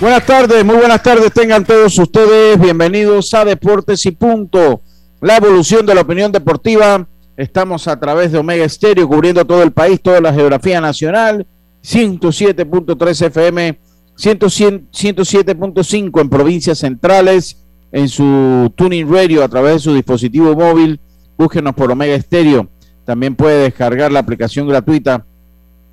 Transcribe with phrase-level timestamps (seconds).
[0.00, 2.58] Buenas tardes, muy buenas tardes tengan todos ustedes.
[2.58, 4.80] Bienvenidos a Deportes y Punto,
[5.20, 7.06] la evolución de la opinión deportiva.
[7.36, 11.46] Estamos a través de Omega Estéreo cubriendo todo el país, toda la geografía nacional.
[11.82, 13.78] 107.3 FM,
[14.16, 17.58] 107.5 en provincias centrales,
[17.92, 20.98] en su tuning radio a través de su dispositivo móvil.
[21.36, 22.70] Búsquenos por Omega Estéreo.
[23.04, 25.26] También puede descargar la aplicación gratuita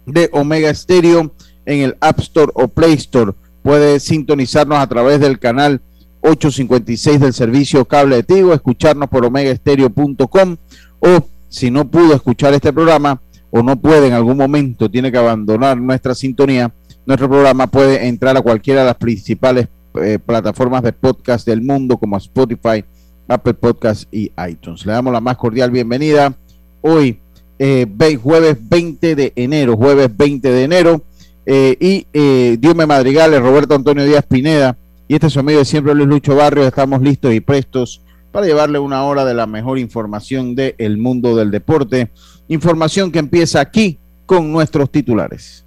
[0.06, 1.34] de Omega Estéreo
[1.66, 3.34] en el App Store o Play Store
[3.68, 5.82] puede sintonizarnos a través del canal
[6.22, 10.56] 856 del servicio cable de Tigo, escucharnos por omegaestereo.com
[11.02, 15.18] o si no pudo escuchar este programa o no puede en algún momento, tiene que
[15.18, 16.74] abandonar nuestra sintonía,
[17.06, 19.68] nuestro programa puede entrar a cualquiera de las principales
[20.02, 22.86] eh, plataformas de podcast del mundo como Spotify,
[23.28, 24.86] Apple Podcast y iTunes.
[24.86, 26.34] Le damos la más cordial bienvenida
[26.80, 27.20] hoy,
[27.60, 27.86] eh,
[28.24, 31.02] jueves 20 de enero, jueves 20 de enero
[31.50, 35.66] eh, y eh, Diome Madrigales, Roberto Antonio Díaz Pineda y este es su amigo de
[35.66, 36.68] siempre Luis Lucho Barrios.
[36.68, 38.02] Estamos listos y prestos
[38.34, 42.12] para llevarle una hora de la mejor información del mundo del deporte.
[42.50, 45.64] Información que empieza aquí con nuestros titulares.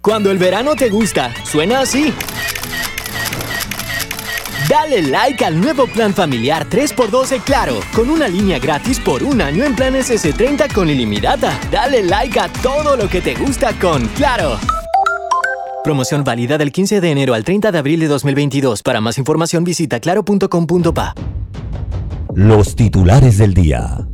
[0.00, 2.12] Cuando el verano te gusta, suena así.
[4.70, 9.64] Dale like al nuevo plan familiar 3x12 Claro, con una línea gratis por un año
[9.64, 11.60] en planes S30 con ilimitada.
[11.70, 14.58] Dale like a todo lo que te gusta con Claro.
[15.84, 18.82] Promoción válida del 15 de enero al 30 de abril de 2022.
[18.82, 21.14] Para más información visita claro.com.pa.
[22.34, 24.08] Los titulares del día.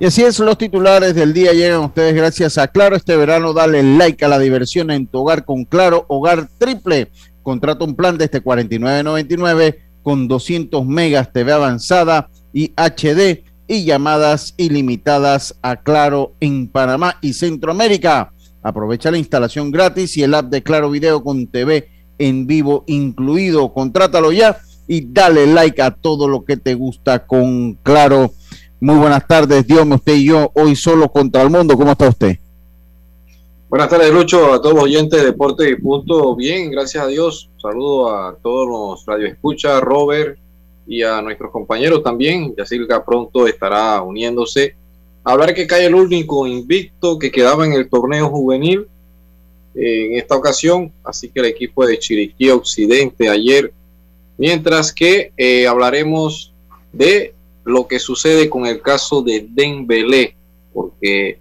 [0.00, 2.96] Y así es, los titulares del día llegan a ustedes gracias a Claro.
[2.96, 7.10] Este verano dale like a la diversión en tu hogar con Claro Hogar Triple.
[7.42, 15.54] Contrata un plan desde 49.99 con 200 megas TV avanzada y HD y llamadas ilimitadas
[15.60, 18.33] a Claro en Panamá y Centroamérica.
[18.64, 21.86] Aprovecha la instalación gratis y el app de Claro Video con TV
[22.16, 23.74] en vivo incluido.
[23.74, 24.56] Contrátalo ya
[24.88, 28.32] y dale like a todo lo que te gusta con Claro.
[28.80, 31.76] Muy buenas tardes, Dios, usted y yo, hoy solo contra el mundo.
[31.76, 32.38] ¿Cómo está usted?
[33.68, 36.34] Buenas tardes, Lucho, a todos los oyentes de Deporte y Punto.
[36.34, 37.50] Bien, gracias a Dios.
[37.60, 40.38] Saludo a todos los radioescuchas, Robert
[40.86, 42.54] y a nuestros compañeros también.
[42.56, 44.74] Yacirca pronto estará uniéndose
[45.26, 48.86] Hablar que cae el único invicto que quedaba en el torneo juvenil
[49.74, 53.72] eh, en esta ocasión, así que el equipo de Chiriquí Occidente ayer,
[54.36, 56.52] mientras que eh, hablaremos
[56.92, 57.32] de
[57.64, 60.36] lo que sucede con el caso de Dembélé,
[60.74, 61.38] porque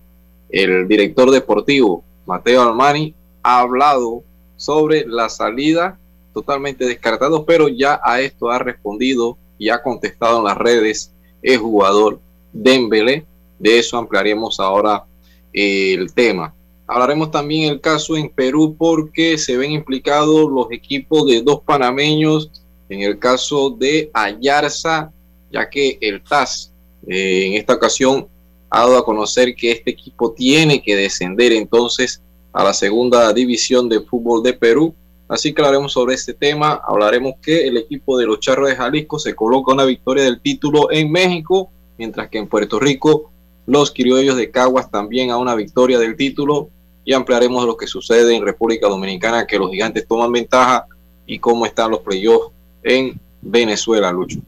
[0.49, 3.13] el director deportivo Mateo Almani
[3.43, 4.23] ha hablado
[4.55, 5.99] sobre la salida
[6.33, 11.11] totalmente descartado, pero ya a esto ha respondido y ha contestado en las redes
[11.41, 12.21] el jugador
[12.53, 13.25] Dembélé
[13.63, 15.05] de eso ampliaremos ahora
[15.53, 16.53] eh, el tema.
[16.85, 22.51] Hablaremos también el caso en Perú porque se ven implicados los equipos de dos panameños
[22.89, 25.11] en el caso de Ayarza,
[25.49, 26.73] ya que el TAS
[27.07, 28.27] eh, en esta ocasión
[28.69, 33.87] ha dado a conocer que este equipo tiene que descender entonces a la segunda división
[33.87, 34.93] de fútbol de Perú.
[35.29, 36.81] Así que hablaremos sobre este tema.
[36.85, 40.91] Hablaremos que el equipo de los Charros de Jalisco se coloca una victoria del título
[40.91, 43.31] en México, mientras que en Puerto Rico
[43.65, 46.69] los criollos de Caguas también a una victoria del título
[47.05, 50.85] y ampliaremos lo que sucede en República Dominicana, que los gigantes toman ventaja
[51.25, 52.51] y cómo están los playoffs
[52.83, 54.39] en Venezuela, Lucho.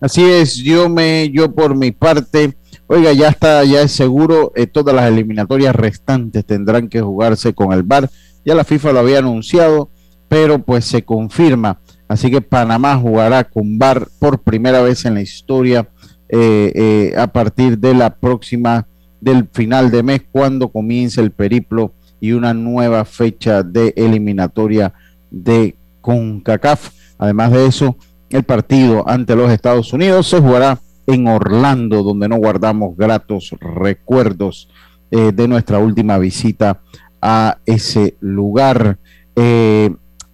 [0.00, 4.66] Así es, yo me, yo por mi parte, oiga, ya está, ya es seguro, eh,
[4.66, 8.08] todas las eliminatorias restantes tendrán que jugarse con el VAR.
[8.44, 9.90] Ya la FIFA lo había anunciado,
[10.28, 11.80] pero pues se confirma.
[12.06, 15.88] Así que Panamá jugará con VAR por primera vez en la historia
[16.28, 18.86] eh, eh, a partir de la próxima,
[19.20, 24.92] del final de mes, cuando comience el periplo y una nueva fecha de eliminatoria
[25.30, 26.90] de CONCACAF.
[27.18, 27.96] Además de eso,
[28.30, 34.68] el partido ante los Estados Unidos se jugará en Orlando, donde no guardamos gratos recuerdos
[35.10, 36.80] eh, de nuestra última visita
[37.20, 38.98] a ese lugar.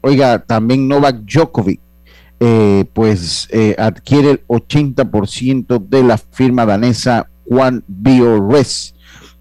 [0.07, 1.81] Oiga, también Novak Djokovic,
[2.41, 3.49] eh, pues
[3.79, 8.95] adquiere el 80% de la firma danesa One BioRes,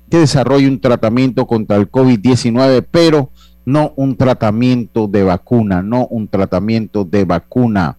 [0.10, 3.32] que desarrolla un tratamiento contra el COVID-19, pero
[3.66, 7.98] no un tratamiento de vacuna, no un tratamiento de vacuna.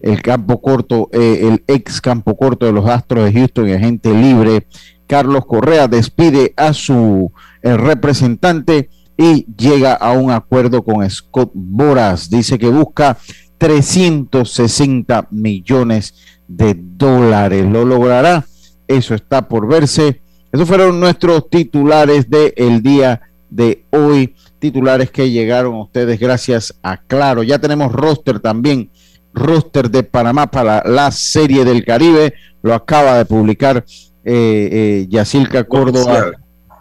[0.00, 4.66] El campo corto, el ex campo corto de los Astros de Houston y agente libre,
[5.06, 7.32] Carlos Correa despide a su
[7.62, 12.30] eh, representante y llega a un acuerdo con Scott Boras.
[12.30, 13.16] Dice que busca
[13.64, 16.14] 360 millones
[16.46, 17.64] de dólares.
[17.64, 18.44] ¿Lo logrará?
[18.86, 20.20] Eso está por verse.
[20.52, 24.34] Esos fueron nuestros titulares del día de hoy.
[24.58, 27.42] Titulares que llegaron a ustedes gracias a Claro.
[27.42, 28.90] Ya tenemos roster también.
[29.32, 32.34] Roster de Panamá para la Serie del Caribe.
[32.60, 36.32] Lo acaba de publicar eh, eh, Yacilca Córdoba,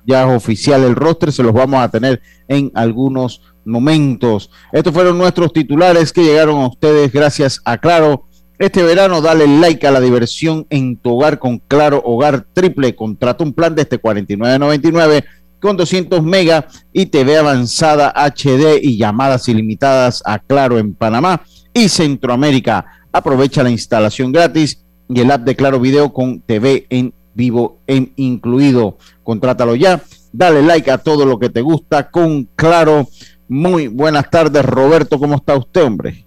[0.06, 4.50] ya es oficial el roster, se los vamos a tener en algunos momentos.
[4.72, 8.28] Estos fueron nuestros titulares que llegaron a ustedes gracias a Claro.
[8.60, 12.96] Este verano dale like a la diversión en tu hogar con Claro Hogar Triple.
[12.96, 15.24] Contrata un plan desde 49.99
[15.60, 21.42] con 200 mega y TV avanzada HD y llamadas ilimitadas a Claro en Panamá
[21.74, 22.86] y Centroamérica.
[23.12, 27.80] Aprovecha la instalación gratis y el app de Claro Video con TV en vivo
[28.16, 28.98] incluido.
[29.24, 30.02] Contrátalo ya.
[30.32, 33.08] Dale like a todo lo que te gusta con Claro.
[33.54, 35.20] Muy buenas tardes, Roberto.
[35.20, 36.26] ¿Cómo está usted, hombre?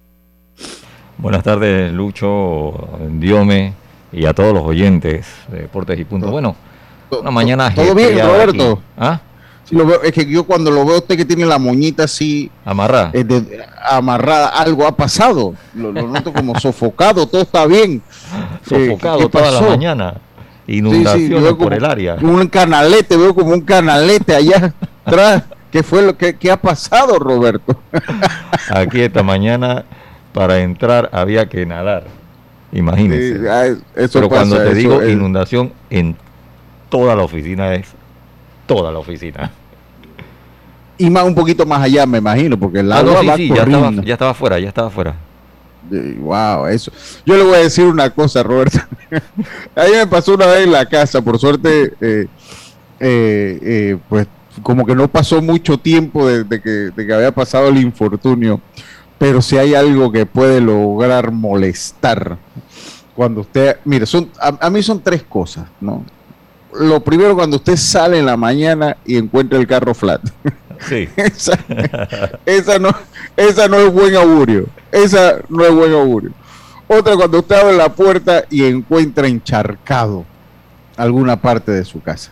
[1.17, 2.73] Buenas tardes, Lucho,
[3.19, 3.73] Diome
[4.13, 6.31] y a todos los oyentes de Deportes y Puntos.
[6.31, 6.55] Bueno,
[7.11, 7.75] una mañana.
[7.75, 8.81] ¿Todo bien, Roberto?
[8.97, 9.19] ¿Ah?
[9.71, 13.11] lo veo, es que yo cuando lo veo usted que tiene la moñita así amarrada,
[13.89, 15.53] amarrada, algo ha pasado.
[15.75, 18.01] Lo, noto como sofocado, todo está bien.
[18.65, 20.13] Sofocado toda la mañana
[20.65, 22.15] inundaciones por el área.
[22.21, 25.43] Un canalete, veo como un canalete allá atrás.
[25.71, 27.81] ¿Qué fue lo que, ha pasado, Roberto?
[28.69, 29.85] Aquí esta mañana
[30.33, 32.05] para entrar había que nadar.
[32.71, 33.79] Imagínense.
[34.11, 36.15] Pero cuando te digo inundación en
[36.89, 37.87] toda la oficina es
[38.65, 39.51] toda la oficina.
[40.97, 44.13] Y más un poquito más allá, me imagino, porque el agua ah, ya estaba, ya
[44.13, 45.15] estaba fuera, ya estaba fuera.
[45.89, 46.91] Wow, eso.
[47.25, 48.79] Yo le voy a decir una cosa, Roberto.
[49.75, 52.27] a mí me pasó una vez en la casa, por suerte, eh,
[52.99, 54.27] eh, eh, pues
[54.63, 58.61] como que no pasó mucho tiempo desde que, había pasado el infortunio,
[59.17, 62.37] pero si hay algo que puede lograr molestar,
[63.15, 66.05] cuando usted, mire, son, a, mí son tres cosas, ¿no?
[66.73, 70.21] Lo primero, cuando usted sale en la mañana y encuentra el carro flat.
[70.87, 71.09] Sí.
[71.15, 71.57] esa,
[72.45, 72.91] esa, no,
[73.35, 74.67] esa no es buen augurio.
[74.91, 76.31] Esa no es buen augurio.
[76.87, 80.23] Otra cuando usted abre la puerta y encuentra encharcado
[80.95, 82.31] alguna parte de su casa.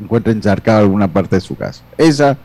[0.00, 1.82] Encuentra encharcado alguna parte de su casa.
[1.96, 2.36] Esa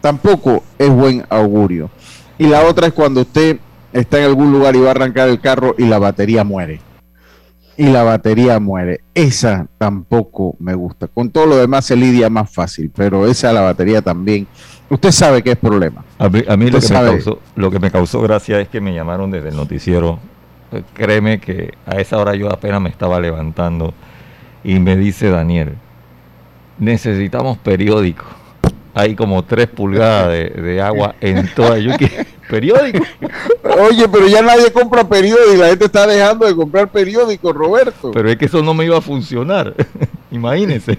[0.00, 1.90] tampoco es buen augurio.
[2.38, 3.58] Y la otra es cuando usted
[3.92, 6.80] está en algún lugar y va a arrancar el carro y la batería muere.
[7.76, 9.00] Y la batería muere.
[9.14, 11.08] Esa tampoco me gusta.
[11.08, 14.46] Con todo lo demás se lidia más fácil, pero esa la batería también
[14.92, 16.04] Usted sabe que es problema.
[16.18, 19.30] A mí, lo, que me causó, lo que me causó gracia es que me llamaron
[19.30, 20.18] desde el noticiero.
[20.92, 23.94] Créeme que a esa hora yo apenas me estaba levantando
[24.62, 25.76] y me dice Daniel,
[26.78, 28.24] necesitamos periódico.
[28.94, 32.08] Hay como tres pulgadas de, agua en toda Yuki.
[32.50, 33.02] ¿Periódico?
[33.88, 35.62] Oye, pero ya nadie compra periódico.
[35.62, 38.10] La gente está dejando de comprar periódico, Roberto.
[38.12, 39.74] Pero es que eso no me iba a funcionar.
[40.30, 40.98] Imagínense.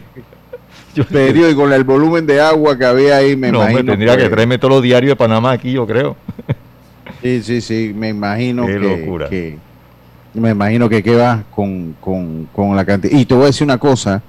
[0.96, 3.92] Yo y con el volumen de agua que había ahí, me no, imagino.
[3.92, 6.16] tendría que, traerme todos los diarios de Panamá aquí, yo creo.
[7.22, 9.30] Sí, sí, sí, me imagino Qué que, locura.
[10.34, 13.18] me imagino que queda con, con la cantidad.
[13.18, 14.22] Y te voy a decir una cosa,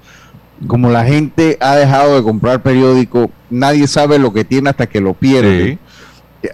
[0.67, 5.01] como la gente ha dejado de comprar periódico, nadie sabe lo que tiene hasta que
[5.01, 5.79] lo pierde.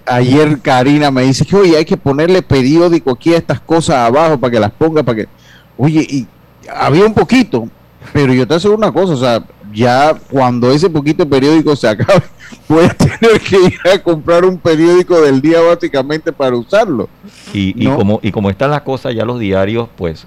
[0.07, 4.39] Ayer Karina me dice que, oye, hay que ponerle periódico aquí a estas cosas abajo
[4.39, 5.29] para que las ponga, para que...
[5.77, 6.27] Oye, y
[6.73, 7.69] había un poquito,
[8.13, 12.23] pero yo te aseguro una cosa, o sea, ya cuando ese poquito periódico se acabe,
[12.69, 17.09] voy a tener que ir a comprar un periódico del día básicamente para usarlo.
[17.53, 20.27] Y, como, y como están las cosas, ya los diarios, pues,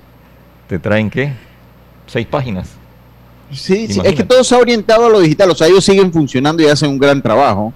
[0.67, 1.33] te traen qué?
[2.07, 2.82] Seis páginas.
[3.53, 6.12] Sí, sí, es que todo se ha orientado a lo digital, o sea, ellos siguen
[6.12, 7.74] funcionando y hacen un gran trabajo.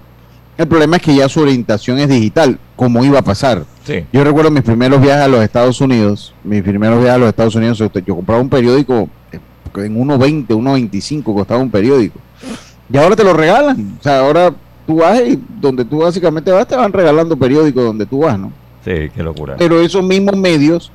[0.56, 3.64] El problema es que ya su orientación es digital, como iba a pasar.
[4.12, 7.54] Yo recuerdo mis primeros viajes a los Estados Unidos, mis primeros viajes a los Estados
[7.54, 9.08] Unidos, yo compraba un periódico
[9.76, 12.18] en 1.20, 1.25 costaba un periódico.
[12.92, 13.96] Y ahora te lo regalan.
[13.98, 14.54] O sea, ahora
[14.86, 18.52] tú vas y donde tú básicamente vas te van regalando periódicos donde tú vas, ¿no?
[18.84, 19.56] Sí, qué locura.
[19.58, 20.90] Pero esos mismos medios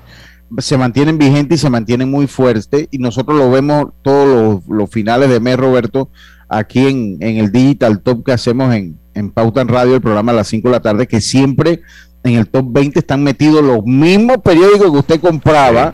[0.57, 2.87] se mantienen vigentes y se mantienen muy fuertes.
[2.91, 6.09] Y nosotros lo vemos todos los, finales de mes, Roberto,
[6.49, 10.35] aquí en, el Digital Top que hacemos en, en Pauta en Radio, el programa a
[10.35, 11.81] las 5 de la tarde, que siempre
[12.23, 15.93] en el top 20 están metidos los mismos periódicos que usted compraba.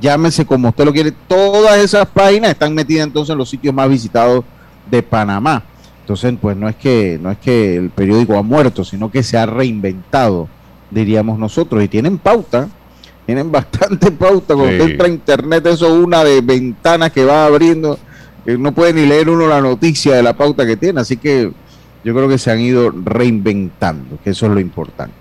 [0.00, 1.12] Llámese como usted lo quiere.
[1.28, 4.44] Todas esas páginas están metidas entonces en los sitios más visitados
[4.90, 5.62] de Panamá.
[6.00, 9.36] Entonces, pues no es que no es que el periódico ha muerto, sino que se
[9.36, 10.48] ha reinventado,
[10.90, 12.68] diríamos nosotros, y tienen pauta,
[13.30, 14.56] tienen bastante pauta.
[14.56, 17.96] Cuando usted entra a internet, eso es una de ventanas que va abriendo,
[18.44, 21.52] que no puede ni leer uno la noticia de la pauta que tiene, así que
[22.02, 25.14] yo creo que se han ido reinventando, que eso es lo importante.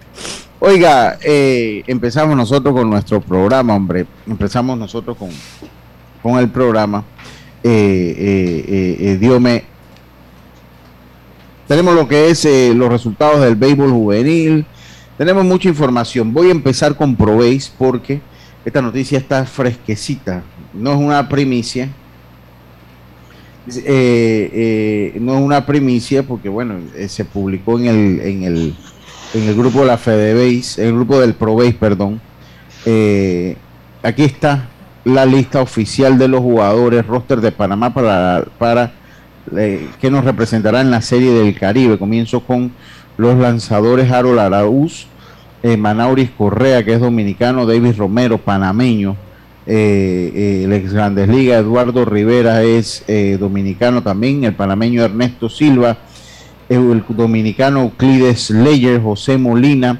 [0.59, 4.07] Oiga, eh, empezamos nosotros con nuestro programa, hombre.
[4.25, 5.29] Empezamos nosotros con,
[6.23, 7.03] con el programa.
[7.63, 9.63] Eh, eh, eh.
[11.67, 14.65] Tenemos lo que es los resultados del béisbol juvenil.
[15.19, 16.33] Tenemos mucha información.
[16.33, 18.21] Voy a empezar con Proveis porque
[18.65, 20.41] esta noticia está fresquecita.
[20.73, 21.89] No es una primicia.
[23.67, 28.75] no es una primicia porque, bueno, se publicó en el, en el
[29.33, 32.19] en el grupo de la FedeBase, en el grupo del ProBase, perdón.
[32.85, 33.55] Eh,
[34.01, 34.69] aquí está
[35.05, 38.93] la lista oficial de los jugadores roster de Panamá para, para
[39.55, 41.97] eh, que nos representará en la Serie del Caribe.
[41.97, 42.71] Comienzo con
[43.19, 45.05] los lanzadores Harold Araúz,
[45.61, 49.17] eh, Manauris Correa, que es dominicano, David Romero, panameño,
[49.65, 53.05] el ex Grandes Ligas, Eduardo Rivera es
[53.37, 55.97] dominicano también, el panameño Ernesto Silva,
[56.69, 59.99] el dominicano Euclides Leyer, José Molina,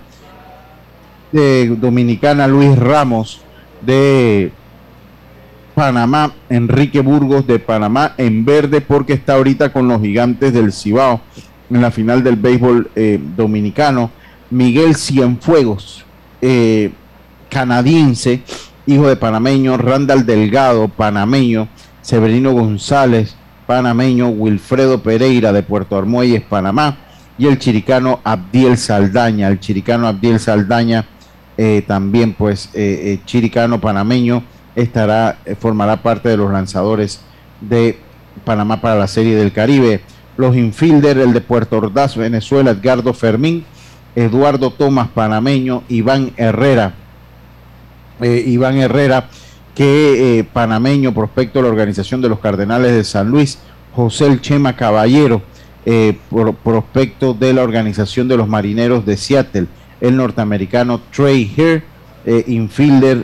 [1.31, 3.41] Dominicana Luis Ramos,
[3.81, 4.51] de
[5.75, 11.21] Panamá, Enrique Burgos de Panamá en verde porque está ahorita con los gigantes del Cibao
[11.69, 14.11] en la final del béisbol eh, dominicano.
[14.49, 16.05] Miguel Cienfuegos,
[16.41, 16.91] eh,
[17.49, 18.41] canadiense,
[18.87, 21.67] hijo de panameño, Randall Delgado, panameño,
[22.01, 23.35] Severino González,
[23.67, 26.97] panameño Wilfredo Pereira de Puerto Armuelles, Panamá,
[27.37, 29.47] y el chiricano Abdiel Saldaña.
[29.47, 31.05] El chiricano Abdiel Saldaña,
[31.57, 32.69] eh, también pues
[33.25, 34.43] chiricano panameño,
[34.75, 37.21] estará, formará parte de los lanzadores
[37.61, 37.99] de
[38.43, 40.01] Panamá para la Serie del Caribe.
[40.39, 43.65] Los infielder, el de Puerto Ordaz, Venezuela, Edgardo Fermín,
[44.15, 46.93] Eduardo Tomás, panameño, Iván Herrera.
[48.21, 49.27] Iván Herrera
[49.75, 53.59] que eh, panameño, prospecto de la organización de los Cardenales de San Luis,
[53.93, 55.41] José El Chema Caballero,
[55.85, 56.17] eh,
[56.63, 59.67] prospecto de la organización de los Marineros de Seattle,
[59.99, 61.83] el norteamericano Trey Hare,
[62.25, 63.23] eh, infielder,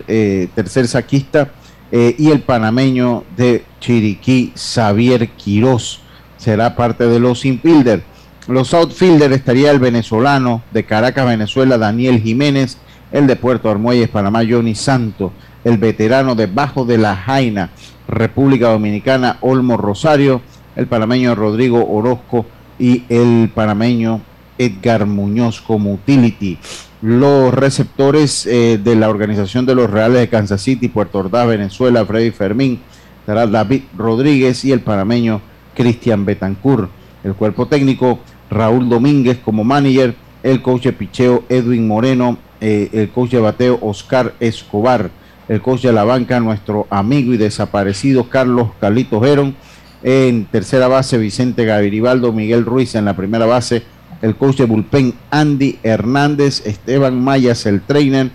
[0.53, 1.49] tercer saquista,
[1.93, 6.01] y el panameño de Chiriquí, Xavier Quirós,
[6.45, 8.03] será parte de los infielder.
[8.47, 12.77] Los outfielder estaría el venezolano de Caracas, Venezuela, Daniel Jiménez,
[13.11, 15.33] el de Puerto Armuelles, Panamá, Johnny Santo,
[15.63, 17.71] el veterano debajo de la Jaina,
[18.07, 20.41] República Dominicana, Olmo Rosario,
[20.75, 22.45] el panameño Rodrigo Orozco
[22.77, 24.21] y el panameño
[24.59, 26.59] Edgar Muñoz como utility.
[27.01, 32.05] Los receptores eh, de la organización de los Reales de Kansas City, Puerto Ordaz, Venezuela,
[32.05, 32.81] Freddy Fermín,
[33.21, 35.41] estará David Rodríguez y el panameño
[35.75, 36.89] Cristian Betancourt.
[37.23, 43.09] El cuerpo técnico, Raúl Domínguez como manager, el coach de picheo Edwin Moreno, eh, el
[43.09, 45.09] coach de bateo Oscar Escobar
[45.47, 49.55] el coach de la banca, nuestro amigo y desaparecido Carlos Carlitos Heron.
[50.03, 53.83] En tercera base, Vicente Gaviribaldo, Miguel Ruiz en la primera base,
[54.21, 58.29] el coach de Bullpen, Andy Hernández, Esteban Mayas, el trainer,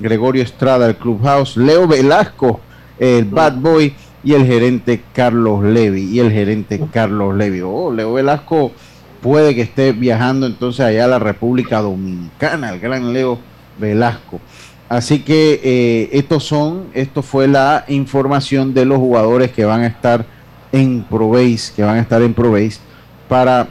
[0.00, 2.60] Gregorio Estrada, el clubhouse, Leo Velasco,
[2.98, 7.60] el bad boy, y el gerente Carlos Levy, y el gerente Carlos Levy.
[7.60, 8.72] Oh, Leo Velasco
[9.20, 13.38] puede que esté viajando entonces allá a la República Dominicana, el gran Leo
[13.78, 14.40] Velasco.
[14.88, 19.86] Así que eh, estos son, esto fue la información de los jugadores que van a
[19.86, 20.24] estar
[20.72, 22.80] en Probase, que van a estar en Probase
[23.28, 23.68] para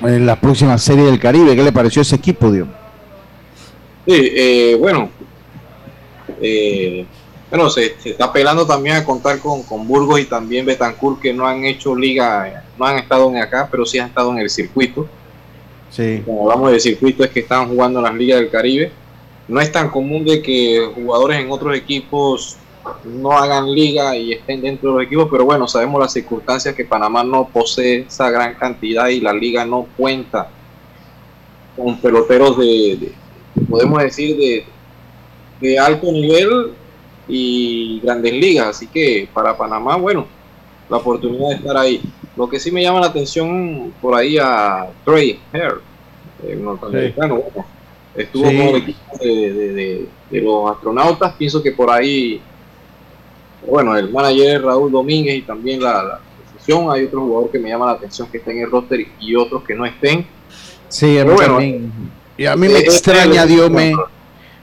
[0.00, 1.54] en la próxima serie del Caribe.
[1.54, 2.68] ¿Qué le pareció ese equipo, Dios?
[4.06, 5.08] Sí, eh, bueno,
[6.40, 7.06] eh,
[7.54, 11.46] bueno, se, está apelando también a contar con, con, Burgos y también Betancourt que no
[11.46, 15.06] han hecho liga, no han estado en acá, pero sí han estado en el circuito.
[15.90, 16.22] Sí.
[16.24, 18.92] Como hablamos del circuito es que están jugando en las ligas del Caribe
[19.48, 22.56] no es tan común de que jugadores en otros equipos
[23.04, 26.84] no hagan liga y estén dentro de los equipos, pero bueno, sabemos las circunstancias que
[26.84, 30.48] Panamá no posee esa gran cantidad y la liga no cuenta
[31.76, 33.12] con peloteros de,
[33.68, 34.66] podemos decir, de,
[35.60, 36.72] de alto nivel
[37.28, 40.26] y grandes ligas, así que para Panamá, bueno,
[40.88, 42.00] la oportunidad de estar ahí.
[42.36, 45.76] Lo que sí me llama la atención por ahí a Trey Hare,
[46.46, 47.42] el norteamericano,
[48.14, 51.34] Estuvo con el equipo de, los astronautas.
[51.34, 52.40] Pienso que por ahí,
[53.68, 56.20] bueno, el manager Raúl Domínguez y también la, la.
[56.92, 59.64] Hay otro jugador que me llama la atención que estén en el roster y otros
[59.64, 60.26] que no estén.
[60.88, 61.92] Sí, a mí también.
[62.38, 63.92] Y a mí me extraña, Dios me.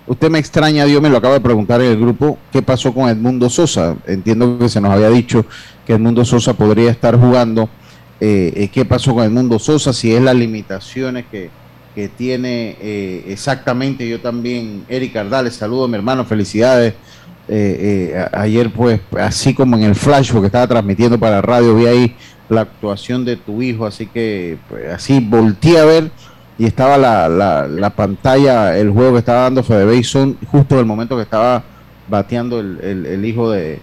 [0.07, 3.07] Usted me extraña, Dios me lo acaba de preguntar en el grupo, ¿qué pasó con
[3.07, 3.95] Edmundo Sosa?
[4.07, 5.45] Entiendo que se nos había dicho
[5.85, 7.69] que Edmundo Sosa podría estar jugando.
[8.19, 9.93] Eh, eh, ¿Qué pasó con Edmundo Sosa?
[9.93, 11.49] Si es las limitaciones que,
[11.93, 14.07] que tiene eh, exactamente.
[14.09, 16.95] Yo también, Eric Ardales, saludo mi hermano, felicidades.
[18.33, 22.15] ayer, pues, así como en el flash, porque estaba transmitiendo para radio, vi ahí
[22.49, 26.11] la actuación de tu hijo, así que pues, así volteé a ver
[26.61, 27.27] y estaba la,
[27.67, 31.63] la, pantalla, el juego que estaba dando Fede Bason, justo en el momento que estaba
[32.07, 33.81] bateando el, hijo de,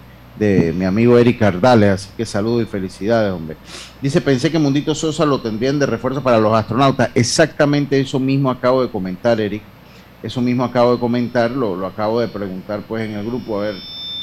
[0.77, 3.57] mi amigo Eric Cardales, así que saludo y felicidades, hombre.
[4.01, 7.11] Dice, pensé que Mundito Sosa lo tendrían de refuerzo para los astronautas.
[7.17, 9.63] Exactamente eso mismo acabo de comentar, Eric.
[10.23, 13.75] Eso mismo acabo de comentar, lo, acabo de preguntar pues en el grupo, a ver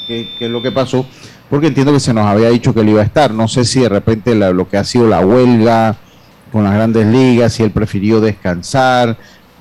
[0.06, 1.04] qué, qué, es lo que pasó,
[1.50, 3.34] porque entiendo que se nos había dicho que él iba a estar.
[3.34, 5.98] No sé si de repente lo que ha sido la huelga,
[6.52, 9.16] con las grandes ligas y él prefirió descansar.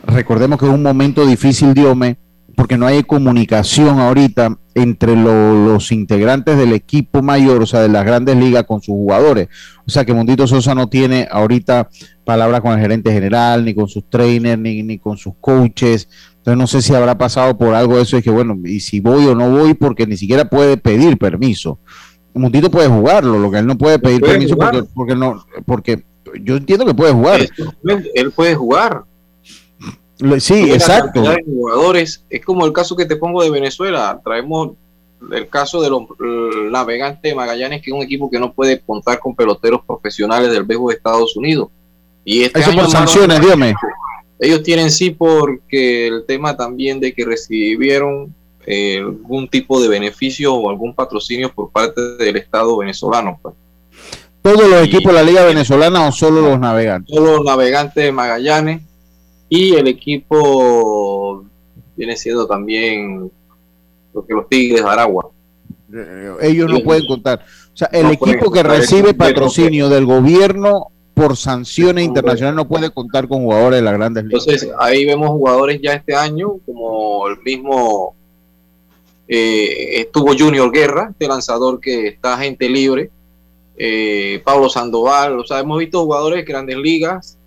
[0.05, 2.17] Recordemos que es un momento difícil, Diome,
[2.55, 8.05] porque no hay comunicación ahorita entre los integrantes del equipo mayor, o sea, de las
[8.05, 9.47] grandes ligas con sus jugadores.
[9.87, 11.89] O sea, que Mundito Sosa no tiene ahorita
[12.23, 16.09] palabra con el gerente general, ni con sus trainers, ni, ni con sus coaches.
[16.37, 18.99] Entonces no sé si habrá pasado por algo de eso y que bueno, y si
[18.99, 21.79] voy o no voy, porque ni siquiera puede pedir permiso.
[22.33, 26.03] Mundito puede jugarlo, lo que él no puede pedir permiso porque, porque no, porque
[26.43, 27.47] yo entiendo que puede jugar.
[28.13, 29.03] Él puede jugar.
[30.39, 31.23] Sí, exacto.
[31.45, 34.19] jugadores, es como el caso que te pongo de Venezuela.
[34.23, 34.71] Traemos
[35.31, 36.03] el caso de los
[36.71, 40.63] navegantes de Magallanes, que es un equipo que no puede contar con peloteros profesionales del
[40.63, 41.69] béisbol de Estados Unidos.
[42.23, 43.75] Y este Eso por sanciones, dígame.
[44.39, 48.33] Ellos tienen sí porque el tema también de que recibieron
[48.65, 53.39] eh, algún tipo de beneficio o algún patrocinio por parte del Estado venezolano.
[53.41, 53.55] Pues.
[54.45, 57.15] ¿Todos los equipos de la Liga Venezolana o solo los navegantes?
[57.15, 58.83] Solo los navegantes de Magallanes
[59.49, 61.43] y el equipo
[61.95, 63.31] viene siendo también
[64.13, 65.31] lo que los Tigres de Aragua.
[65.91, 67.39] Eh, ellos no pueden contar.
[67.73, 73.27] O sea, el equipo que recibe patrocinio del gobierno por sanciones internacionales no puede contar
[73.27, 74.45] con jugadores de las grandes ligas.
[74.45, 78.13] Entonces, ahí vemos jugadores ya este año, como el mismo
[79.27, 83.09] eh, estuvo Junior Guerra, este lanzador que está gente libre,
[83.77, 87.37] eh, Pablo Sandoval, o sea, hemos visto jugadores de grandes ligas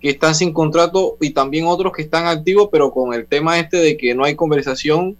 [0.00, 3.78] que están sin contrato y también otros que están activos, pero con el tema este
[3.78, 5.16] de que no hay conversación,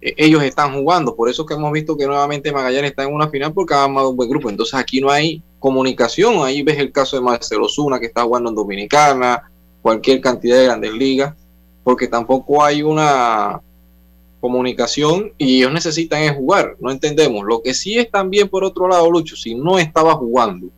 [0.00, 1.14] eh, ellos están jugando.
[1.14, 4.10] Por eso que hemos visto que nuevamente Magallanes está en una final porque ha armado
[4.10, 4.50] un buen grupo.
[4.50, 6.44] Entonces aquí no hay comunicación.
[6.44, 9.50] Ahí ves el caso de Marcelo Zuna que está jugando en Dominicana,
[9.82, 11.34] cualquier cantidad de grandes ligas,
[11.84, 13.60] porque tampoco hay una
[14.40, 17.44] comunicación y ellos necesitan es jugar, no entendemos.
[17.44, 20.68] Lo que sí es también por otro lado, Lucho, si no estaba jugando,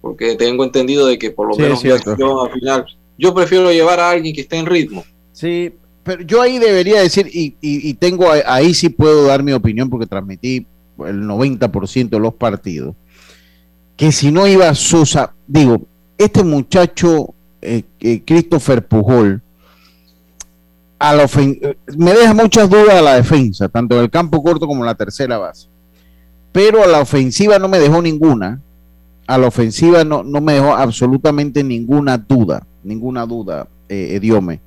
[0.00, 4.34] porque tengo entendido de que por lo menos al final, yo prefiero llevar a alguien
[4.34, 5.04] que esté en ritmo.
[5.32, 9.88] Sí, pero yo ahí debería decir, y, y, tengo ahí sí puedo dar mi opinión
[9.88, 10.66] porque transmití
[10.98, 12.96] el 90% de los partidos,
[13.96, 15.82] que si no iba Sosa, digo,
[16.18, 19.40] este muchacho, eh, eh, Christopher Pujol,
[21.96, 24.94] me deja muchas dudas a la defensa, tanto en el campo corto como en la
[24.94, 25.68] tercera base.
[26.52, 28.60] Pero a la ofensiva no me dejó ninguna.
[29.26, 34.60] A la ofensiva no, no me dejó absolutamente ninguna duda, ninguna duda, eh, Ediome.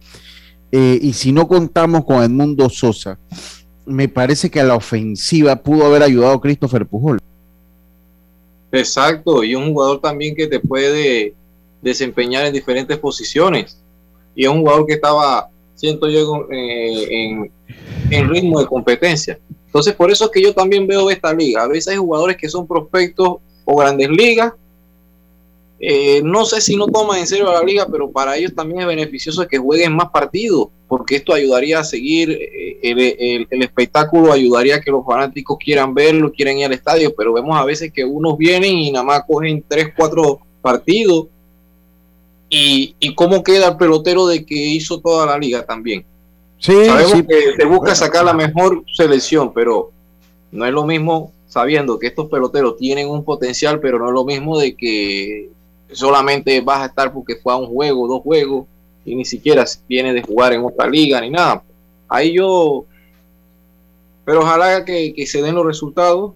[0.71, 3.17] Eh, y si no contamos con Edmundo Sosa,
[3.86, 7.19] me parece que a la ofensiva pudo haber ayudado Christopher Pujol.
[8.71, 11.34] Exacto, y un jugador también que te puede
[11.82, 13.78] desempeñar en diferentes posiciones.
[14.36, 17.50] Y es un jugador que estaba siento yo eh,
[18.10, 19.40] en, ritmo de competencia.
[19.66, 21.64] Entonces, por eso es que yo también veo esta liga.
[21.64, 24.54] A veces hay jugadores que son prospectos o grandes ligas.
[25.80, 28.88] Eh, no sé si no toman en serio la liga, pero para ellos también es
[28.88, 34.78] beneficioso que jueguen más partidos, porque esto ayudaría a seguir eh, el, el, espectáculo, ayudaría
[34.78, 38.06] a que los fanáticos quieran verlo, quieran ir al estadio, pero vemos a veces que
[38.06, 41.28] unos vienen y nada más cogen tres, cuatro partidos
[42.56, 46.06] y, y, cómo queda el pelotero de que hizo toda la liga también.
[46.60, 49.91] Sí, Sabemos que se busca sacar la mejor selección, pero
[50.52, 54.24] no es lo mismo sabiendo que estos peloteros tienen un potencial, pero no es lo
[54.24, 55.50] mismo de que
[55.91, 58.65] solamente vas a estar porque fue a un juego, dos juegos,
[59.04, 61.62] y ni siquiera viene de jugar en otra liga ni nada.
[62.08, 62.86] Ahí yo,
[64.24, 66.34] pero ojalá que, que se den los resultados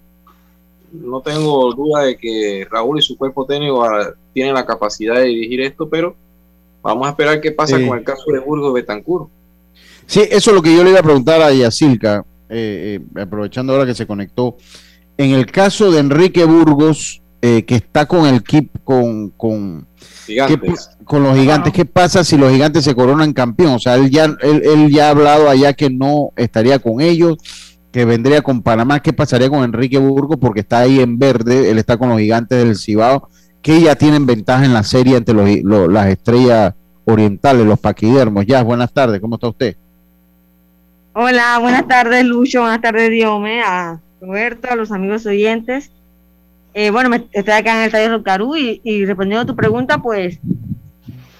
[0.92, 3.84] no tengo duda de que Raúl y su cuerpo técnico
[4.32, 6.16] tienen la capacidad de dirigir esto, pero
[6.82, 9.28] Vamos a esperar qué pasa con el caso de Burgos Betancur.
[10.06, 13.72] Sí, eso es lo que yo le iba a preguntar a Yacilca, eh, eh, aprovechando
[13.72, 14.56] ahora que se conectó.
[15.16, 19.86] En el caso de Enrique Burgos, eh, que está con el equipo, con, con,
[21.04, 23.74] con los gigantes, ¿qué pasa si los gigantes se coronan campeón?
[23.74, 27.36] O sea, él ya, él, ya ha hablado allá que no estaría con ellos,
[27.92, 29.00] que vendría con Panamá.
[29.00, 30.38] ¿Qué pasaría con Enrique Burgos?
[30.40, 33.28] Porque está ahí en verde, él está con los gigantes del Cibao,
[33.62, 38.46] que ya tienen ventaja en la serie entre los, las estrellas orientales, los paquidermos.
[38.46, 39.76] Ya, buenas tardes, ¿cómo está usted?
[41.12, 45.90] Hola, buenas tardes, Lucho, buenas tardes, Diome, a Roberto, a los amigos oyentes.
[46.72, 50.38] Eh, bueno, estoy acá en el taller del Carú y, respondiendo a tu pregunta, pues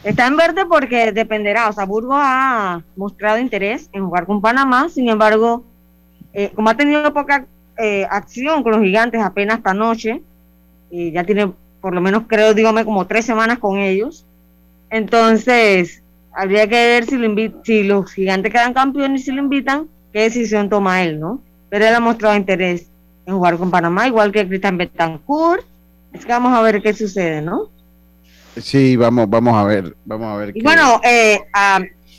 [0.02, 1.68] está en verde porque dependerá.
[1.68, 5.64] O sea, Burgos ha mostrado interés en jugar con Panamá, sin embargo,
[6.32, 7.46] eh, como ha tenido poca
[7.78, 10.20] eh, acción con los gigantes apenas esta noche,
[10.90, 14.26] y ya tiene por lo menos creo, dígame, como tres semanas con ellos.
[14.90, 19.88] Entonces, habría que ver si, lo si los gigantes quedan campeones y si lo invitan,
[20.12, 21.40] qué decisión toma él, ¿no?
[21.68, 22.88] Pero él ha mostrado interés
[23.26, 25.64] en jugar con Panamá, igual que Cristian Betancourt.
[26.12, 27.68] Es que vamos a ver qué sucede, ¿no?
[28.56, 30.56] Sí, vamos, vamos a ver, vamos a ver.
[30.56, 31.40] Y bueno, eh,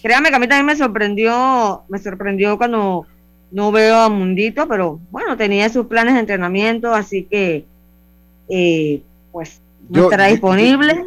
[0.02, 3.06] créame que a mí también me sorprendió, me sorprendió cuando
[3.52, 7.65] no veo a Mundito, pero bueno, tenía sus planes de entrenamiento, así que
[8.47, 11.06] eh, pues no estará disponible.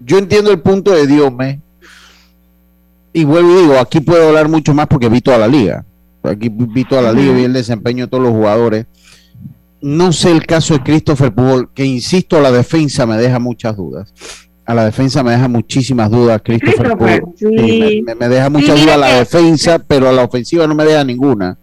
[0.00, 1.60] Yo, entiendo el punto de Dios, me.
[3.12, 5.84] Y vuelvo y digo, aquí puedo hablar mucho más porque vi toda la liga.
[6.22, 8.86] Aquí vi toda la liga, vi el desempeño de todos los jugadores
[9.82, 14.14] no sé el caso de Christopher Pujol, que insisto, la defensa me deja muchas dudas.
[14.64, 17.34] A la defensa me deja muchísimas dudas, Christopher, Pujol.
[18.18, 21.58] me, deja muchas dudas la defensa, pero a la ofensiva no me deja ninguna.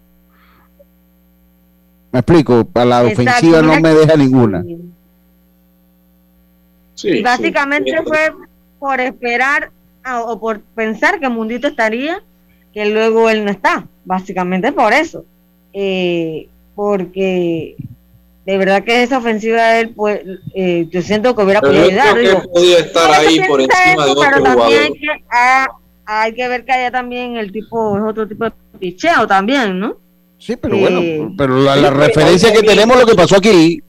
[2.12, 4.66] Me explico, a la ofensiva no me deja ninguna.
[7.00, 8.34] Sí, básicamente fue
[8.78, 9.72] por esperar
[10.26, 12.22] o por pensar que Mundito estaría,
[12.74, 13.86] que luego él no está.
[14.04, 15.24] Básicamente por eso.
[15.72, 17.76] Eh, porque
[18.46, 20.22] de verdad que esa ofensiva de él, pues,
[20.56, 21.86] eh, yo siento que hubiera podido
[22.78, 25.68] estar ahí por encima de otro pero también hay que, ah,
[26.06, 29.98] hay que ver que haya también el tipo, es otro tipo de picheo también, ¿no?
[30.38, 33.82] Sí, pero bueno, eh, pero la, referencia que tenemos lo que pasó aquí.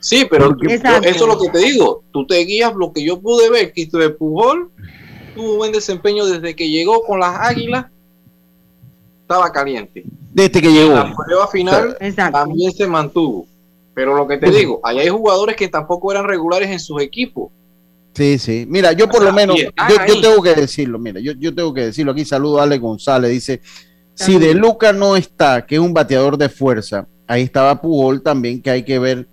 [0.00, 2.02] Sí, pero eso es lo que te digo.
[2.12, 4.70] Tú te guías lo que yo pude ver, que de Pujol
[5.34, 7.86] tuvo buen desempeño desde que llegó con las Águilas.
[9.22, 10.04] Estaba caliente.
[10.32, 10.94] Desde que llegó.
[10.94, 11.96] la prueba final
[12.32, 13.46] también se mantuvo.
[13.94, 17.50] Pero lo que te digo, ahí hay jugadores que tampoco eran regulares en sus equipos.
[18.14, 18.64] Sí, sí.
[18.68, 22.12] Mira, yo por lo menos, yo, tengo que decirlo, mira, yo, yo tengo que decirlo.
[22.12, 23.60] Aquí saludo a Ale González, dice,
[24.14, 28.62] si De Luca no está, que es un bateador de fuerza, ahí estaba Pujol también,
[28.62, 29.28] que hay que ver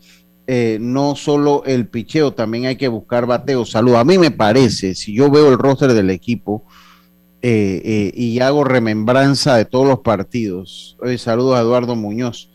[0.47, 3.65] eh, no solo el picheo, también hay que buscar bateo.
[3.65, 3.97] Saludo.
[3.97, 6.65] A mí me parece, si yo veo el roster del equipo
[7.41, 12.49] eh, eh, y hago remembranza de todos los partidos, hoy saludo a Eduardo Muñoz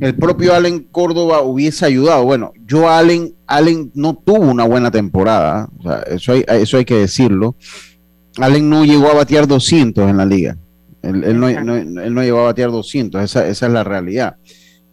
[0.00, 2.24] el propio Allen Córdoba hubiese ayudado.
[2.24, 5.68] Bueno, yo Allen, Allen no tuvo una buena temporada,
[6.06, 7.56] eso, hay, eso hay que decirlo.
[8.38, 10.56] Allen no llegó a batear 200 en la liga.
[11.02, 14.36] Él, no, llegó a batear 200, esa, es la realidad.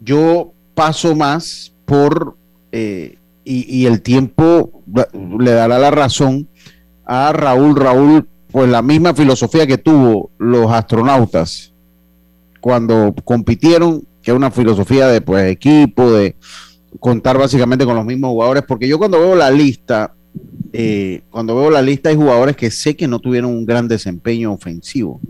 [0.01, 2.35] Yo paso más por,
[2.71, 4.83] eh, y, el tiempo
[5.39, 6.47] le dará la razón
[7.05, 7.75] a Raúl.
[7.75, 11.73] Raúl, pues la misma filosofía que tuvo los astronautas
[12.59, 16.35] cuando compitieron que es una filosofía de pues equipo, de
[16.99, 20.13] contar básicamente con los mismos jugadores, porque yo cuando veo la lista,
[20.73, 24.51] eh, cuando veo la lista hay jugadores que sé que no tuvieron un gran desempeño
[24.51, 25.21] ofensivo,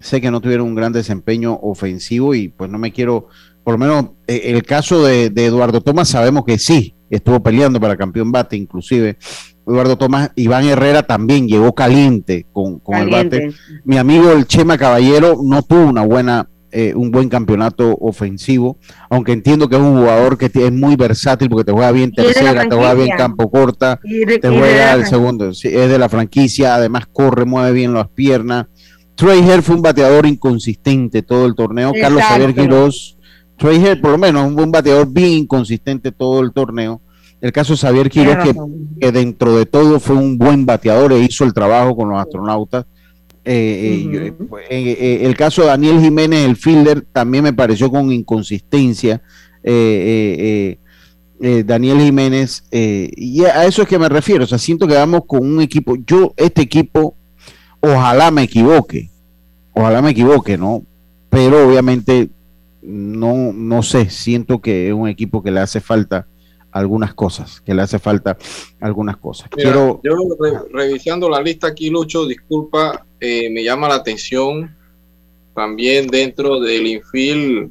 [0.00, 3.28] sé que no tuvieron un gran desempeño ofensivo y pues no me quiero,
[3.66, 7.96] por lo menos eh, el caso de, Eduardo Tomás sabemos que sí, estuvo peleando para
[7.96, 9.18] campeón bate inclusive.
[9.66, 13.50] Eduardo Tomás, Iván Herrera también llegó caliente con, con el bate.
[13.84, 18.78] Mi amigo el Chema Caballero no tuvo una buena eh, un buen campeonato ofensivo,
[19.10, 22.68] aunque entiendo que es un jugador que es muy versátil porque te juega bien tercera,
[22.68, 27.44] te juega bien campo corta, te juega el segundo, es de la franquicia, además corre,
[27.44, 28.66] mueve bien las piernas.
[29.16, 33.15] Trey fue un bateador inconsistente todo el torneo, Carlos Javier Quiroz,
[33.56, 37.00] Trey por lo menos un, bateador bien inconsistente todo el torneo.
[37.40, 38.54] El caso de Xavier Quiroz, que,
[39.00, 42.86] que, dentro de todo fue un buen bateador e hizo el trabajo con los astronautas.
[43.48, 48.10] Eh, eh, pues, eh, el caso de Daniel Jiménez, el fielder, también me pareció con
[48.10, 49.22] inconsistencia.
[49.62, 50.78] Daniel
[52.00, 54.44] Jiménez, y a eso es que me refiero.
[54.44, 55.94] O sea, siento que vamos con un equipo.
[56.04, 57.14] Yo, este equipo,
[57.80, 59.10] ojalá me equivoque.
[59.72, 60.82] Ojalá me equivoque, ¿no?
[61.30, 62.30] Pero obviamente
[62.86, 66.26] no, no sé, siento que es un equipo que le hace falta
[66.70, 68.36] algunas cosas, que le hace falta
[68.80, 69.48] algunas cosas.
[69.50, 70.00] Quiero...
[70.04, 70.12] Yo
[70.72, 74.76] revisando la lista aquí, Lucho, disculpa, eh, me llama la atención
[75.54, 77.70] también dentro del infield.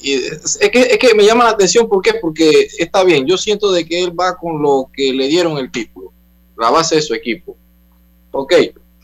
[0.00, 2.14] Y es, que, es que me llama la atención, ¿por qué?
[2.20, 5.70] Porque está bien, yo siento de que él va con lo que le dieron el
[5.70, 6.12] título,
[6.58, 7.56] la base de su equipo.
[8.32, 8.54] Ok,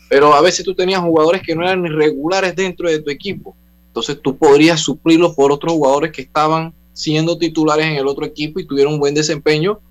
[0.09, 3.55] pero a veces tú tenías jugadores que no eran irregulares dentro de tu equipo.
[3.99, 8.57] Entonces tú podrías suplirlos por otros jugadores que estaban siendo titulares en el otro equipo
[8.57, 9.81] y tuvieron un buen desempeño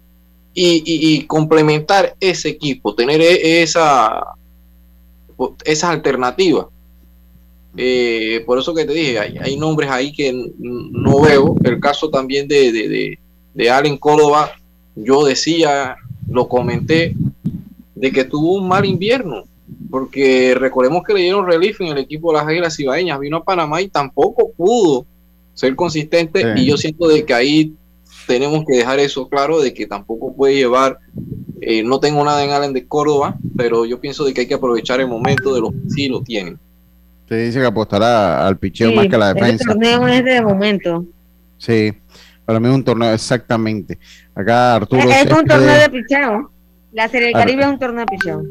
[0.55, 4.25] y, complementar ese equipo, tener e, esa,
[5.62, 6.71] esa alternativa.
[7.77, 11.55] Eh, por eso que te dije, hay, nombres ahí que no veo.
[11.62, 13.18] El caso también de, de,
[13.53, 14.53] de, Allen Córdoba,
[14.97, 15.97] yo decía,
[16.31, 17.14] lo comenté,
[17.94, 19.44] de que tuvo un mal invierno,
[19.91, 23.45] porque recordemos que le dieron relief en el equipo de las Águilas Ibaeñas, vino a
[23.45, 25.07] Panamá y tampoco pudo
[25.55, 27.75] ser consistente y yo siento de que ahí
[28.27, 30.99] tenemos que dejar eso claro de que tampoco puede llevar
[31.61, 34.55] eh, no tengo nada en Allen de Córdoba pero yo pienso de que hay que
[34.55, 36.59] aprovechar el momento de los que sí lo tienen.
[37.29, 39.64] Se dice que apostará al picheo más que a la defensa.
[39.64, 41.05] el torneo es de momento.
[41.59, 41.93] Sí
[42.49, 43.99] para mí es un torneo exactamente.
[44.35, 46.51] Acá Arturo es, un torneo de picheo.
[46.93, 48.43] La Serie del Caribe es un torneo de picheo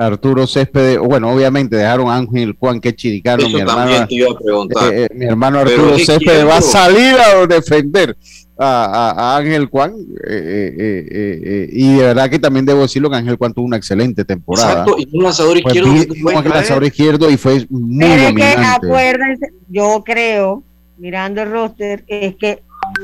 [0.00, 5.26] Arturo Céspedes, bueno, obviamente dejaron a Ángel Juan, que chiricano, mi hermano, eh, eh, mi
[5.26, 8.16] hermano Arturo Céspedes va a salir a defender
[8.56, 9.94] a, Ángel Juan,
[10.26, 14.70] eh, y de verdad que también debo decirlo que Ángel Juan tuvo una excelente temporada.
[14.70, 15.90] Exacto, y un lanzador izquierdo.
[15.90, 18.86] un lanzador izquierdo y fue muy dominante.
[18.86, 20.62] acuérdense, yo creo,
[20.96, 22.62] mirando el roster, es que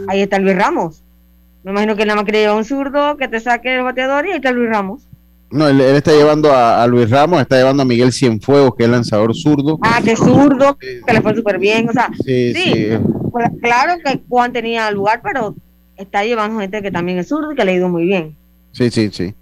[0.09, 1.03] ahí está Luis Ramos.
[1.63, 4.37] Me imagino que nada más quería un zurdo que te saque el bateador y ahí
[4.37, 5.03] está Luis Ramos.
[5.57, 9.35] No, él, está llevando a, Luis Ramos, está llevando a Miguel Cienfuegos, que es lanzador
[9.35, 9.79] zurdo.
[9.83, 11.89] Ah, que zurdo, que le fue súper bien.
[11.89, 12.91] O sea, sí,
[13.33, 15.55] pues, claro que Juan tenía lugar, pero
[15.97, 18.37] está llevando gente que también es zurdo y que le ha ido muy bien.
[18.73, 19.35] Sí, sí, sí.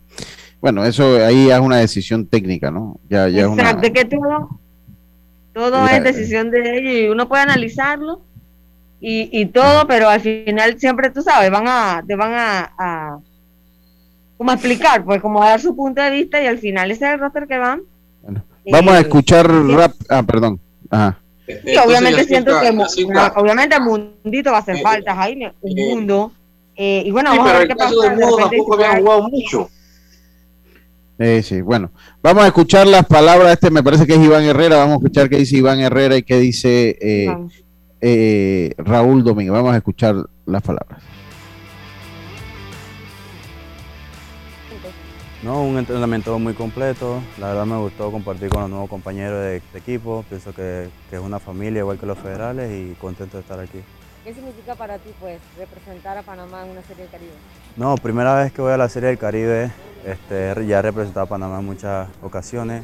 [0.61, 3.00] Bueno, eso ahí es una decisión técnica, ¿no?
[3.11, 4.61] Ya, ya Exacto, que todo,
[5.53, 8.22] todo es decisión de ellos y uno puede analizarlo
[9.00, 13.18] y, y todo, pero al final siempre, tú sabes, van a, te van a
[14.37, 17.20] como explicar, pues como dar su punto de vista y al final ese es el
[17.20, 17.83] roster que van.
[18.70, 20.61] vamos a escuchar rap, ah, perdón.
[20.90, 21.18] Ajá.
[21.47, 22.70] Y obviamente siento que
[23.37, 26.33] obviamente el mundito va a hacer falta, Jaime, un eh, mundo.
[26.77, 27.94] Eh, y bueno, vamos a ver qué pasa.
[28.38, 29.68] tampoco habían jugado mucho.
[31.18, 31.92] Eh, sí, bueno,
[32.23, 33.53] vamos a escuchar las palabras.
[33.53, 34.77] Este me parece que es Iván Herrera.
[34.77, 37.37] Vamos a escuchar qué dice Iván Herrera y qué dice eh,
[38.01, 39.53] eh, Raúl Domínguez.
[39.53, 40.16] Vamos a escuchar
[40.47, 41.01] las palabras.
[45.44, 47.20] No, un entrenamiento muy completo.
[47.38, 50.24] La verdad me gustó compartir con los nuevos compañeros de, equipo.
[50.26, 53.83] Pienso que, es una familia igual que los federales y contento de estar aquí.
[54.24, 57.33] ¿Qué significa para ti pues representar a Panamá en una Serie del Caribe?
[57.76, 59.70] No, primera vez que voy a la Serie del Caribe.
[60.07, 62.83] Este, ya he representado a Panamá en muchas ocasiones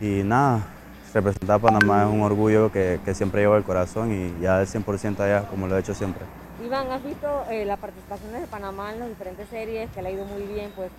[0.00, 0.66] y nada,
[1.12, 5.20] representar a Panamá es un orgullo que, siempre llevo el corazón y ya del 100%
[5.20, 6.24] allá como lo he hecho siempre.
[6.64, 10.12] Iván, ¿has visto eh, las participaciones de Panamá en las diferentes series que le ha
[10.12, 10.72] ido muy bien?
[10.74, 10.90] Pues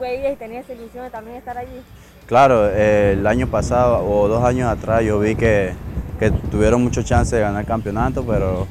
[0.00, 1.82] veías y tenías ilusión de también estar allí?
[2.26, 5.74] Claro, eh, el año pasado o dos años atrás yo vi que,
[6.50, 8.66] tuvieron mucho chance de ganar el campeonato, pero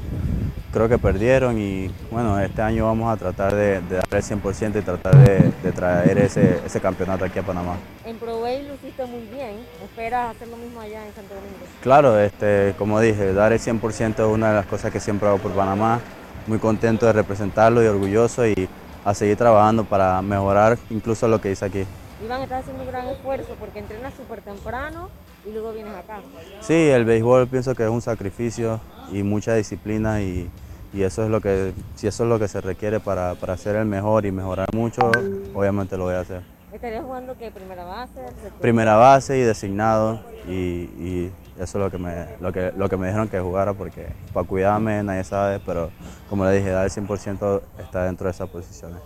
[0.72, 4.82] creo que perdieron y bueno, este año vamos a tratar de, dar el 100% y
[4.82, 7.76] tratar de, traer ese, ese, campeonato aquí a Panamá.
[8.04, 11.64] En Pro lo hiciste muy bien, ¿esperas hacer lo mismo allá en Santo Domingo?
[11.80, 15.38] Claro, este, como dije, dar el 100% es una de las cosas que siempre hago
[15.38, 16.00] por Panamá,
[16.48, 18.68] muy contento de representarlo y orgulloso y
[19.04, 21.84] a seguir trabajando para mejorar incluso lo que hice aquí.
[22.24, 25.10] Iván, estás haciendo un gran esfuerzo porque entrenas súper temprano
[25.46, 26.20] y luego vienes acá.
[26.60, 28.80] Sí, el béisbol pienso que es un sacrificio
[29.12, 30.50] y mucha disciplina y,
[30.94, 33.84] eso es lo que si eso es lo que se requiere para, para, ser el
[33.84, 35.10] mejor y mejorar mucho,
[35.52, 36.42] obviamente lo voy a hacer.
[36.72, 37.50] ¿Estarías jugando qué?
[37.50, 38.20] ¿Primera base?
[38.60, 43.06] Primera base y designado y eso es lo que me, lo que, lo que me
[43.06, 45.90] dijeron que jugara porque para cuidarme nadie sabe, pero
[46.28, 48.98] como le dije, dar el 100% está dentro de esas posiciones.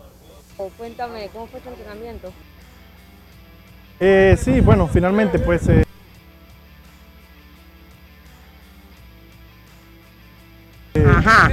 [0.77, 2.33] Cuéntame, ¿cómo fue tu entrenamiento?
[4.01, 5.69] Eh, sí, bueno, finalmente pues...
[5.69, 5.85] Eh,
[11.07, 11.51] Ajá,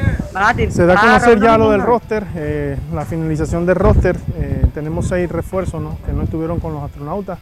[0.70, 4.18] se da a conocer ya lo del roster, eh, la finalización del roster.
[4.38, 5.98] Eh, tenemos seis refuerzos ¿no?
[6.06, 7.40] que no estuvieron con los astronautas.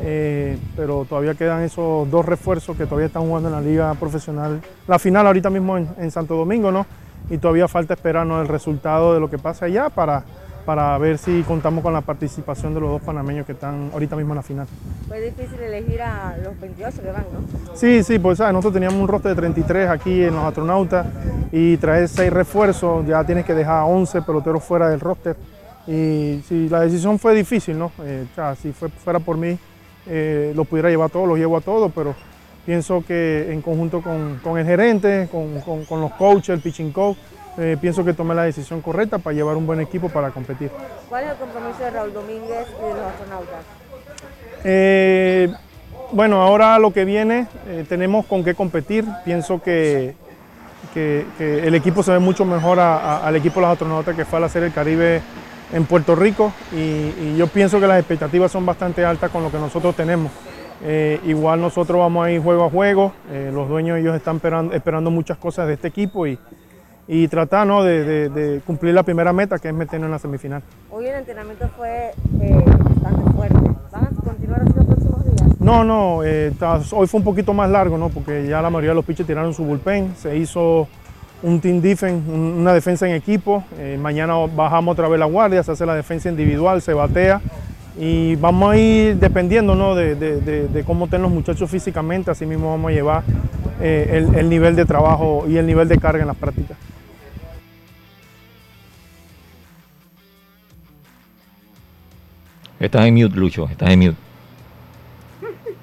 [0.00, 4.60] Eh, pero todavía quedan esos dos refuerzos que todavía están jugando en la liga profesional,
[4.86, 6.86] la final ahorita mismo en, Santo Domingo, ¿no?
[7.30, 10.22] Y todavía falta esperarnos el resultado de lo que pasa allá para,
[10.64, 14.32] para ver si contamos con la participación de los dos panameños que están ahorita mismo
[14.32, 14.66] en la final.
[15.08, 17.76] Fue difícil elegir a los 28 que van, ¿no?
[17.76, 21.06] Sí, sí, pues nosotros teníamos un roster de 33 aquí en los astronautas
[21.50, 25.36] y traer seis refuerzos, ya tienes que dejar 11 peloteros fuera del roster.
[25.86, 27.90] Y sí, la decisión fue difícil, ¿no?
[28.02, 28.26] Eh,
[28.60, 29.58] si fue, fuera por mí,
[30.08, 32.14] eh, lo pudiera llevar a todos, los llevo a todos, pero
[32.66, 37.16] pienso que en conjunto con, el gerente, con, con los coaches, el pitching coach,
[37.60, 40.70] eh, pienso que tomé la decisión correcta para llevar un buen equipo para competir.
[41.08, 43.64] ¿Cuál es el compromiso de Raúl Domínguez y de los astronautas?
[44.62, 45.52] Eh,
[46.12, 49.04] bueno, ahora lo que viene, eh, tenemos con qué competir.
[49.24, 50.14] Pienso que,
[50.94, 54.42] que, el equipo se ve mucho mejor al equipo de los astronautas que fue a
[54.42, 55.20] la Serie del Caribe
[55.72, 59.58] en Puerto Rico y, yo pienso que las expectativas son bastante altas con lo que
[59.58, 60.32] nosotros tenemos.
[61.24, 63.12] igual nosotros vamos a ir juego a juego,
[63.52, 66.38] los dueños ellos están esperando, esperando muchas cosas de este equipo y,
[67.08, 67.82] y tratar ¿no?
[67.82, 70.62] de, cumplir la primera meta que es meternos en la semifinal.
[70.90, 72.64] Hoy el entrenamiento fue eh,
[73.00, 73.70] bastante fuerte.
[73.90, 75.60] ¿Van a continuar así los próximos días?
[75.60, 76.52] No, no, eh,
[76.92, 78.10] hoy fue un poquito más largo, ¿no?
[78.10, 80.86] porque ya la mayoría de los pitchers tiraron su bullpen, se hizo
[81.42, 85.72] un team defense, una defensa en equipo, eh, mañana bajamos otra vez la guardia, se
[85.72, 87.40] hace la defensa individual, se batea
[87.98, 89.94] y vamos a ir dependiendo ¿no?
[89.94, 93.22] de, cómo estén los muchachos físicamente, así mismo vamos a llevar
[93.80, 96.76] el nivel de trabajo y el nivel de carga en las prácticas.
[102.80, 104.27] Estás en mute, Lucho, estás en mute.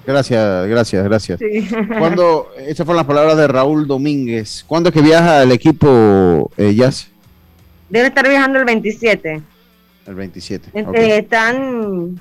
[0.06, 1.40] Gracias, gracias, gracias.
[1.98, 4.64] Cuando, esas fueron las palabras de Raúl Domínguez.
[4.66, 7.10] ¿Cuándo es que viaja el equipo eh, Jazz?
[7.88, 9.42] Debe estar viajando el 27.
[10.06, 10.70] El 27.
[10.74, 12.20] Eh, están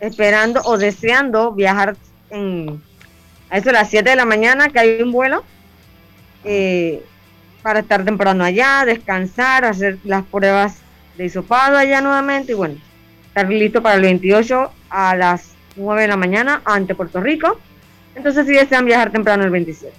[0.00, 1.96] esperando o deseando viajar
[2.30, 2.80] en,
[3.50, 5.44] a eso a las 7 de la mañana, que hay un vuelo,
[6.44, 7.02] eh,
[7.62, 10.76] para estar temprano allá, descansar, hacer las pruebas
[11.18, 12.76] de hisopado allá nuevamente y bueno,
[13.28, 17.58] estar listo para el 28 a las 9 de la mañana ante Puerto Rico.
[18.14, 19.92] Entonces, si desean viajar temprano el 27.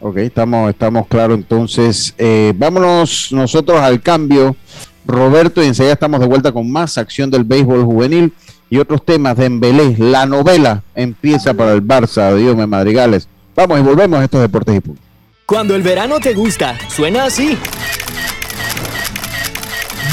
[0.00, 1.36] Ok, estamos, estamos claros.
[1.36, 4.56] Entonces, eh, vámonos nosotros al cambio.
[5.06, 8.32] Roberto, y enseguida estamos de vuelta con más acción del béisbol juvenil
[8.68, 9.96] y otros temas de Embelé.
[9.98, 12.34] La novela empieza para el Barça.
[12.36, 13.28] Dios me madrigales.
[13.56, 15.04] Vamos y volvemos a estos deportes y puntos.
[15.44, 17.58] Cuando el verano te gusta, suena así.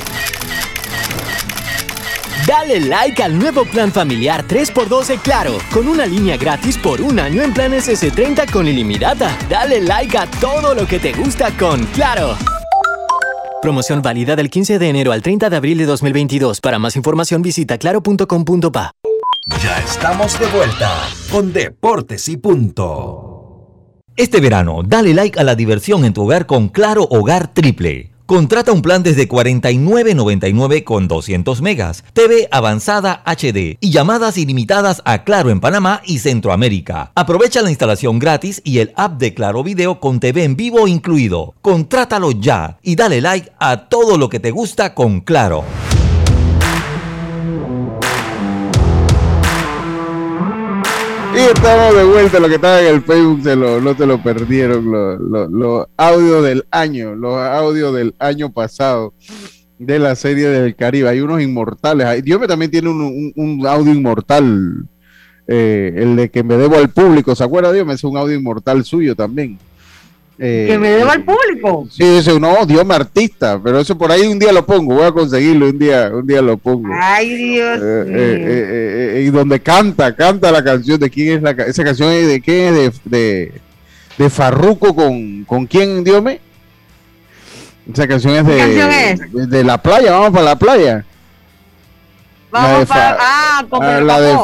[2.57, 7.41] Dale like al nuevo plan familiar 3x12 Claro, con una línea gratis por un año
[7.41, 9.37] en planes S30 con ilimitada.
[9.49, 12.37] Dale like a todo lo que te gusta con Claro.
[13.61, 16.61] Promoción válida del 15 de enero al 30 de abril de 2022.
[16.61, 18.91] Para más información visita claro.com.pa.
[19.61, 24.01] Ya estamos de vuelta con Deportes y Punto.
[24.15, 28.14] Este verano, dale like a la diversión en tu hogar con Claro Hogar Triple.
[28.25, 35.23] Contrata un plan desde 49.99 con 200 megas, TV avanzada HD y llamadas ilimitadas a
[35.23, 37.11] Claro en Panamá y Centroamérica.
[37.13, 41.53] Aprovecha la instalación gratis y el app de Claro Video con TV en vivo incluido.
[41.61, 45.63] Contrátalo ya y dale like a todo lo que te gusta con Claro.
[51.35, 53.41] Y estamos de vuelta, lo que estaba en el Facebook
[53.83, 55.19] no te lo perdieron,
[55.51, 59.13] los audios del año, los audios del año pasado
[59.77, 61.09] de la serie del Caribe.
[61.09, 62.23] Hay unos inmortales.
[62.23, 64.87] Dios me también tiene un, audio inmortal,
[65.47, 67.35] eh, el de que me debo al público.
[67.35, 67.85] ¿Se acuerda Dios?
[67.89, 69.59] Es un audio inmortal suyo también.
[70.37, 71.87] Eh, que me deba al público.
[71.89, 75.05] Sí, eso no, Dios me artista, pero eso por ahí un día lo pongo, voy
[75.05, 76.89] a conseguirlo un día, un día lo pongo.
[76.93, 77.79] Ay, Dios.
[77.81, 82.75] Eh, y donde canta, canta la canción de quién es la esa canción de quién
[82.75, 83.53] es de,
[84.17, 86.41] de, Farruco con, con quién, Dios me.
[87.93, 89.49] Esa canción es de, canción es?
[89.49, 91.05] de, la playa, vamos para la playa.
[92.51, 94.37] Vamos para, ah, ah, la de,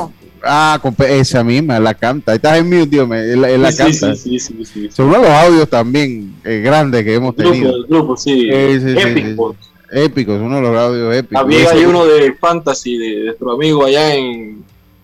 [0.43, 2.33] Ah, esa misma, la canta.
[2.33, 4.15] Estás en mute, Dios mío, él, la canta.
[4.15, 7.75] Sí, sí, sí, Son uno de los audios también eh, grandes que hemos tenido.
[7.75, 8.49] El grupo, sí.
[8.51, 9.55] Épicos.
[9.91, 11.41] Épicos, uno de los audios épicos.
[11.41, 14.63] También hay uno de Fantasy de nuestro amigo allá en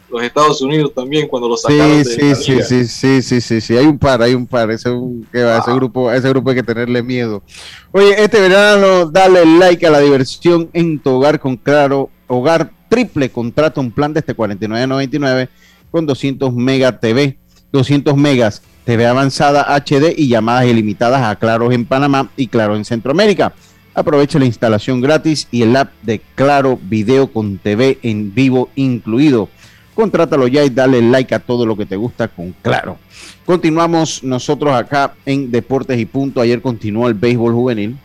[0.09, 3.77] los Estados Unidos también cuando lo sacaron sí, de sí, sí, sí, sí, sí, sí,
[3.77, 4.89] hay un par, hay un par, ese,
[5.31, 7.43] que va, ese grupo, ese grupo hay que tenerle miedo.
[7.91, 13.29] Oye, este verano dale like a la diversión en tu hogar con Claro Hogar triple
[13.29, 15.49] contrato, un plan desde 49.99
[15.91, 17.37] con 200 mega TV,
[17.71, 22.85] 200 megas TV avanzada HD y llamadas ilimitadas a Claro en Panamá y Claro en
[22.85, 23.53] Centroamérica.
[23.93, 29.49] Aprovecha la instalación gratis y el app de Claro Video con TV en vivo incluido.
[29.93, 32.97] Contrátalo ya y dale like a todo lo que te gusta con Claro.
[33.45, 36.39] Continuamos nosotros acá en Deportes y Punto.
[36.39, 37.97] Ayer continuó el béisbol juvenil.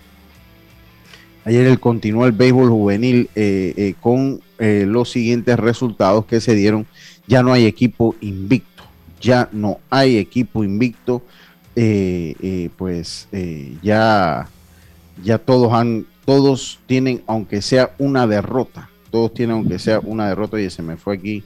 [1.44, 6.54] Ayer el continuó el béisbol juvenil eh, eh, con eh, los siguientes resultados que se
[6.54, 6.86] dieron.
[7.26, 8.84] Ya no hay equipo invicto,
[9.20, 11.22] ya no hay equipo invicto.
[12.76, 13.28] pues
[13.82, 14.48] ya,
[15.22, 20.60] ya todos han, todos tienen, aunque sea una derrota, todos tienen aunque sea una derrota.
[20.60, 21.44] Y se me fue aquí.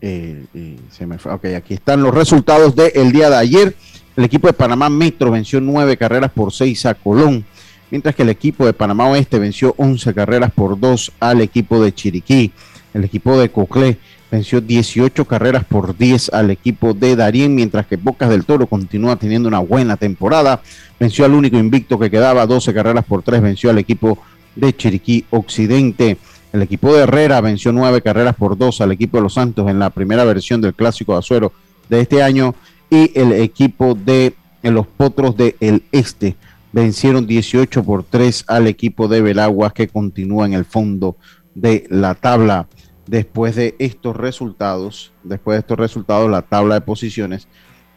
[0.00, 1.32] se me fue.
[1.32, 3.76] Ok, aquí están los resultados del día de ayer.
[4.16, 7.44] El equipo de Panamá Metro venció nueve carreras por seis a Colón
[7.90, 11.94] mientras que el equipo de Panamá Oeste venció 11 carreras por 2 al equipo de
[11.94, 12.52] Chiriquí.
[12.94, 13.98] El equipo de Coclé
[14.30, 19.16] venció 18 carreras por 10 al equipo de Darien, mientras que Bocas del Toro continúa
[19.16, 20.60] teniendo una buena temporada.
[20.98, 24.18] Venció al único invicto que quedaba, 12 carreras por 3, venció al equipo
[24.54, 26.16] de Chiriquí Occidente.
[26.52, 29.78] El equipo de Herrera venció 9 carreras por 2 al equipo de Los Santos en
[29.78, 31.52] la primera versión del Clásico de Azuero
[31.88, 32.54] de este año.
[32.88, 36.36] Y el equipo de los Potros del El Este
[36.76, 41.16] vencieron 18 por 3 al equipo de Belaguas que continúa en el fondo
[41.54, 42.68] de la tabla.
[43.06, 47.48] Después de estos resultados, después de estos resultados, la tabla de posiciones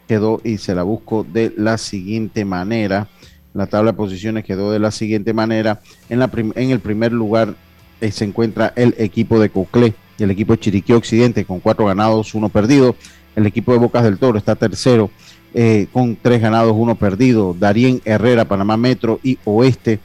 [0.07, 3.09] quedó y se la busco de la siguiente manera.
[3.53, 5.81] La tabla de posiciones quedó de la siguiente manera.
[6.07, 7.55] En, la en el primer lugar
[7.99, 11.85] eh, se encuentra el equipo de Coclé y el equipo de Chiriquí Occidente con cuatro
[11.87, 12.95] ganados, uno perdido.
[13.35, 15.11] El equipo de Bocas del Toro está tercero
[15.53, 17.55] eh, con tres ganados, uno perdido.
[17.57, 19.99] Darien Herrera, Panamá Metro y Oeste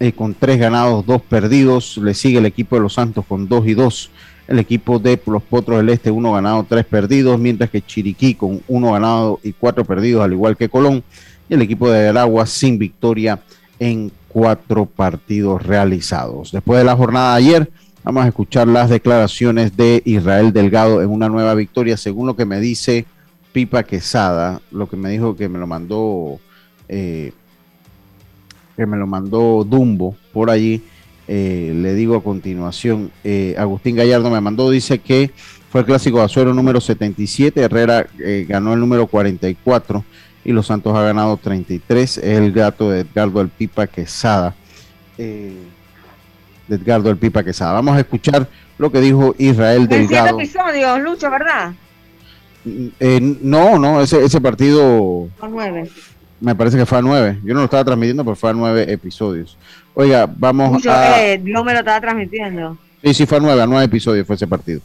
[0.00, 1.98] eh, con tres ganados, dos perdidos.
[1.98, 4.10] Le sigue el equipo de Los Santos con dos y dos.
[4.48, 7.38] El equipo de Los Potros del Este, uno ganado, tres perdidos.
[7.38, 11.02] Mientras que Chiriquí con uno ganado y cuatro perdidos, al igual que Colón.
[11.48, 13.40] Y el equipo de Aragua sin victoria
[13.78, 16.52] en cuatro partidos realizados.
[16.52, 17.70] Después de la jornada de ayer,
[18.02, 22.44] vamos a escuchar las declaraciones de Israel Delgado en una nueva victoria, según lo que
[22.44, 23.06] me dice
[23.56, 26.38] Pipa Quesada, lo que me dijo que me lo mandó,
[26.90, 27.32] eh,
[28.76, 30.82] que me lo mandó Dumbo por allí.
[31.26, 35.30] Eh, le digo a continuación, eh, Agustín Gallardo me mandó, dice que
[35.70, 38.06] fue el clásico de Azuero número 77, Herrera
[38.46, 40.04] ganó el número 44
[40.44, 44.54] y Los Santos ha ganado 33, es el gato de Edgardo El Pipa Quesada.
[45.16, 45.56] de
[46.68, 47.72] Edgardo El Pipa Quesada.
[47.72, 48.46] Vamos a escuchar
[48.76, 50.38] lo que dijo Israel Delgado.
[50.38, 51.72] episodios, Lucho, ¿verdad?
[53.00, 55.28] Eh, no, no, ese, ese partido.
[55.40, 55.88] A nueve.
[56.40, 57.38] Me parece que fue a nueve.
[57.44, 59.56] Yo no lo estaba transmitiendo, pero fue a nueve episodios.
[59.94, 61.22] Oiga, vamos a.
[61.22, 62.76] Eh, no me lo estaba transmitiendo.
[63.02, 64.80] Sí, sí, fue a nueve, a nueve episodios fue ese partido.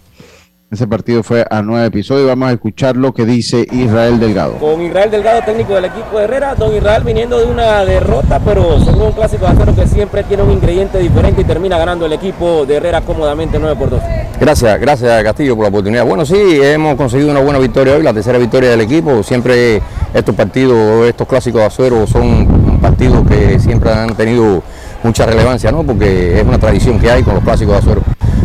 [0.72, 2.30] Ese partido fue a nueve episodios.
[2.30, 4.54] Vamos a escuchar lo que dice Israel Delgado.
[4.54, 6.56] Con Israel Delgado, técnico del equipo de Herrera.
[6.56, 10.44] Don Israel viniendo de una derrota, pero según un clásico de acero que siempre tiene
[10.44, 14.02] un ingrediente diferente y termina ganando el equipo de Herrera cómodamente 9 por 2.
[14.40, 16.06] Gracias, gracias Castillo por la oportunidad.
[16.06, 19.24] Bueno, sí, hemos conseguido una buena victoria hoy, la tercera victoria del equipo.
[19.24, 19.82] Siempre
[20.14, 24.64] estos partidos, estos clásicos de acero son partidos que siempre han tenido
[25.04, 25.84] mucha relevancia, ¿no?
[25.84, 28.02] Porque es una tradición que hay con los clásicos de acero.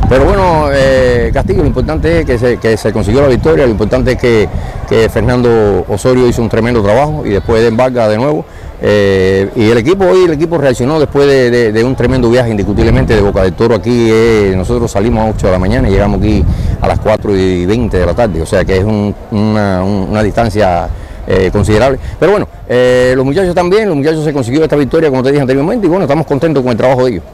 [0.08, 4.18] Pero bueno, eh, Castillo, lo importante es que se, consiguió la victoria, lo importante es
[4.18, 4.48] que,
[5.10, 8.44] Fernando Osorio hizo un tremendo trabajo y después de embarga de nuevo.
[8.80, 13.20] Eh, y el equipo hoy, el equipo reaccionó después de, un tremendo viaje indiscutiblemente de
[13.20, 14.08] Boca del Toro aquí.
[14.08, 16.44] Eh, nosotros salimos a 8 de la mañana y llegamos aquí
[16.80, 20.88] a las 4 y 20 de la tarde, o sea que es una, distancia
[21.50, 21.98] considerable.
[22.20, 22.46] Pero bueno,
[23.16, 26.04] los muchachos también, los muchachos se consiguió esta victoria como te dije anteriormente y bueno,
[26.04, 27.24] estamos contentos con el trabajo de ellos.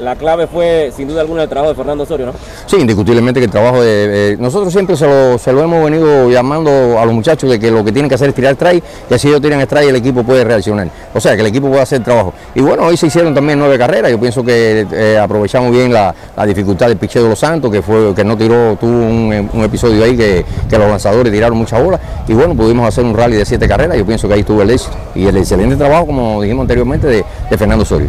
[0.00, 2.32] La clave fue sin duda alguna el trabajo de Fernando Osorio, ¿no?
[2.66, 4.36] Sí, indiscutiblemente que el trabajo de...
[4.40, 8.08] nosotros siempre se lo, hemos venido llamando a los muchachos de que lo que tienen
[8.08, 10.88] que hacer es tirar try y así ellos tiran try el equipo puede reaccionar.
[11.14, 12.32] O sea, que el equipo puede hacer trabajo.
[12.54, 14.10] Y bueno, hoy se hicieron también nueve carreras.
[14.10, 16.14] Yo pienso que eh, aprovechamos bien la,
[16.46, 20.16] dificultad del picheo de los Santos, que fue que no tiró, tuvo un, episodio ahí
[20.16, 22.00] que, los lanzadores tiraron muchas bolas.
[22.26, 23.96] Y bueno, pudimos hacer un rally de siete carreras.
[23.96, 24.96] Yo pienso que ahí estuvo el éxito.
[25.14, 28.08] Y el excelente trabajo, como dijimos anteriormente, de, de Fernando Osorio.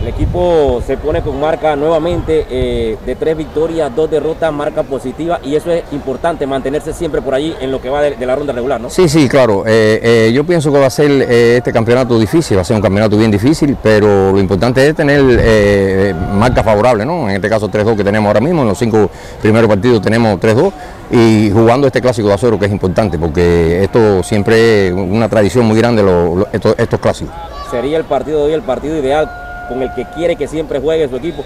[0.00, 5.40] El equipo se pone con marca nuevamente eh, de tres victorias, dos derrotas, marca positiva
[5.42, 8.52] y eso es importante, mantenerse siempre por allí en lo que va de, la ronda
[8.52, 8.90] regular, ¿no?
[8.90, 9.64] Sí, sí, claro.
[9.66, 12.82] Eh, eh, yo pienso que va a ser este campeonato difícil, va a ser un
[12.82, 17.28] campeonato bien difícil, pero lo importante es tener marca favorable, ¿no?
[17.28, 20.72] En este caso 3-2 que tenemos ahora mismo, en los cinco primeros partidos tenemos 3-2
[21.10, 25.64] y jugando este clásico de acero que es importante porque esto siempre es una tradición
[25.64, 26.04] muy grande,
[26.52, 27.34] estos, estos clásicos.
[27.70, 31.08] Sería el partido de hoy el partido ideal con el que quiere que siempre juegue
[31.08, 31.44] su equipo?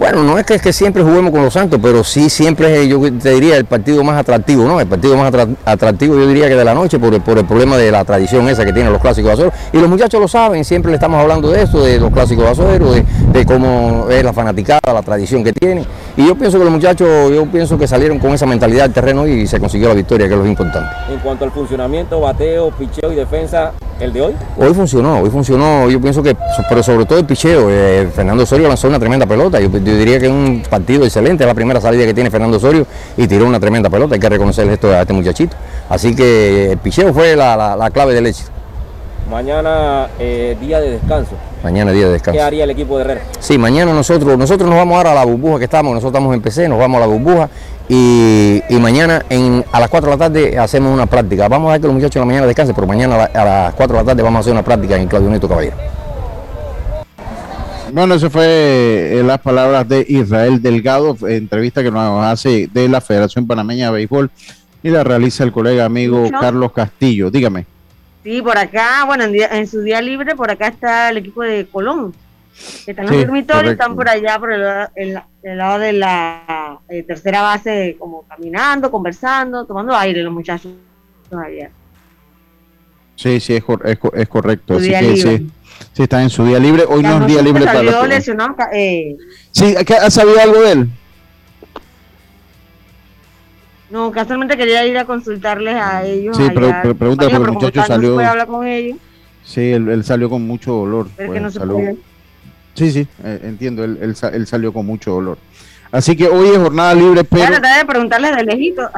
[0.00, 2.88] Bueno, no es que, es que siempre juguemos con los Santos, pero sí siempre es,
[2.88, 4.80] yo te diría, el partido más atractivo, ¿no?
[4.80, 5.30] El partido más
[5.66, 8.48] atractivo yo diría que de la noche por el, por el problema de la tradición
[8.48, 11.50] esa que tienen los clásicos de Y los muchachos lo saben, siempre le estamos hablando
[11.50, 15.52] de esto, de los clásicos de Azuero, de, cómo es la fanaticada, la tradición que
[15.52, 15.84] tienen.
[16.16, 19.26] Y yo pienso que los muchachos, yo pienso que salieron con esa mentalidad del terreno
[19.26, 20.88] y se consiguió la victoria, que es lo importante.
[21.12, 24.34] En cuanto al funcionamiento, bateo, picheo y defensa, ¿el de hoy?
[24.56, 26.34] Hoy funcionó, hoy funcionó, yo pienso que,
[26.70, 30.18] pero sobre todo el picheo, eh, Fernando Osorio lanzó una tremenda pelota, yo, yo diría
[30.18, 32.86] que es un partido excelente, es la primera salida que tiene Fernando Osorio
[33.16, 35.56] y tiró una tremenda pelota, hay que reconocerle esto a este muchachito.
[35.88, 38.50] Así que el picheo fue la, clave del éxito.
[39.30, 41.32] Mañana eh, día de descanso.
[41.62, 42.36] Mañana día de descanso.
[42.36, 43.20] ¿Qué haría el equipo de Herrera?
[43.38, 46.42] Sí, mañana nosotros, nosotros nos vamos ahora a la burbuja que estamos, nosotros estamos en
[46.42, 47.48] PC, nos vamos a la burbuja
[47.88, 51.48] y, mañana en, a las 4 de la tarde hacemos una práctica.
[51.48, 53.96] Vamos a ver que los muchachos en la mañana descansen, pero mañana a, las 4
[53.96, 55.76] de la tarde vamos a hacer una práctica en Claudio Neto Caballero.
[57.92, 63.00] Bueno, eso fue eh, las palabras de Israel Delgado, entrevista que nos hace de la
[63.00, 64.30] Federación Panameña de Béisbol
[64.82, 67.30] y la realiza el colega amigo Carlos Castillo.
[67.30, 67.66] Dígame.
[68.22, 72.14] Sí, por acá, bueno, en, su día libre, por acá está el equipo de Colón.
[72.86, 78.22] están los dormitorios, están por allá, por el, lado de la eh, tercera base, como
[78.22, 80.72] caminando, conversando, tomando aire los muchachos
[81.28, 81.70] todavía.
[83.16, 83.64] Sí, sí, es,
[84.14, 84.76] es, correcto.
[84.76, 85.50] Así que sí
[85.92, 86.84] Sí, está en su día libre.
[86.88, 89.16] Hoy no es día libre para lesionado, eh.
[89.50, 90.90] Sí, ¿has sabido algo de él?
[93.90, 96.36] No, casualmente quería ir a consultarles a ellos.
[96.36, 98.14] Sí, pero, pregunta porque el muchacho salió.
[98.14, 98.98] No hablar con ellos.
[99.44, 101.08] Sí, él, salió con mucho dolor.
[101.16, 101.96] Pero que pues, no se
[102.74, 105.38] Sí, sí, eh, entiendo, él, él, salió con mucho dolor.
[105.90, 107.42] Así que hoy es jornada libre, pero.
[107.42, 108.88] Voy a tratar de preguntarles de lejito.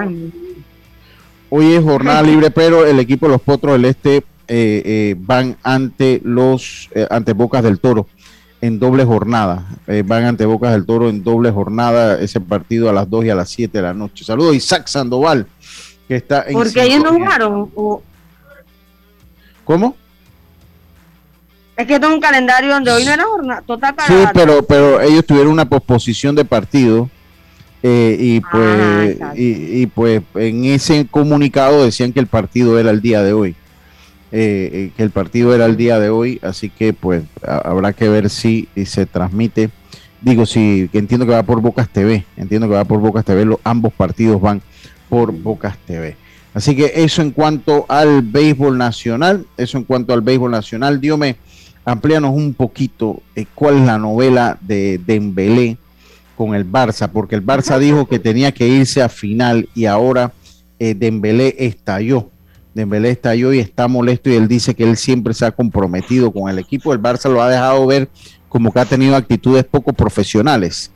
[1.49, 5.57] Hoy es jornada libre, pero el equipo de los Potros del Este eh, eh, van
[5.62, 8.09] ante los eh, ante Bocas del Toro
[8.61, 9.66] en doble jornada.
[10.05, 13.34] van ante Bocas del Toro en doble jornada ese partido a las 2 y a
[13.34, 14.24] las 7 de la noche.
[14.24, 15.47] Saludos Isaac Sandoval,
[16.07, 16.53] que está en...
[16.55, 17.70] Porque ellos no jugaron.
[19.64, 19.97] ¿Cómo?
[21.76, 23.95] Es que tengo un calendario donde hoy no era jornada total.
[24.07, 27.11] Sí, pero, pero ellos tuvieron una posposición de partido.
[27.82, 33.24] y pues ah, y, pues en ese comunicado decían que el partido era el día
[33.24, 33.57] de hoy
[34.35, 38.09] eh, eh, que el partido era el día de hoy, así que pues habrá que
[38.09, 39.68] ver si, se transmite.
[40.22, 43.59] Digo, si que entiendo que va por Bocas TV, entiendo que va por Bocas TV,
[43.62, 44.62] ambos partidos van
[45.11, 46.16] por Bocas TV.
[46.55, 50.99] Así que eso en cuanto al béisbol nacional, eso en cuanto al béisbol nacional.
[50.99, 51.37] Diome,
[51.85, 55.76] amplíanos un poquito eh, cuál es la novela de Dembélé
[56.37, 60.33] con el Barça, porque el Barça dijo que tenía que irse a final y ahora
[60.78, 62.30] eh, Dembélé estalló
[62.75, 66.51] Dembélé estalló y está molesto y él dice que él siempre se ha comprometido con
[66.51, 66.93] el equipo.
[66.93, 68.09] El Barça lo ha dejado ver
[68.49, 70.91] como que ha tenido actitudes poco profesionales.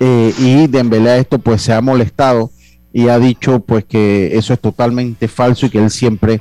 [0.00, 2.50] Eh, y Dembélé a esto pues se ha molestado
[2.92, 6.40] y ha dicho pues que eso es totalmente falso y que él siempre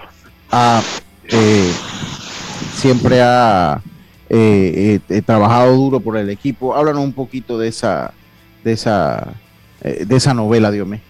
[0.51, 0.81] ha
[1.29, 1.71] eh,
[2.75, 3.81] siempre ha
[4.29, 6.75] eh, trabajado duro por el equipo.
[6.75, 8.13] Háblanos un poquito de esa
[8.63, 9.33] de esa
[9.81, 11.01] de esa novela, Dios mío.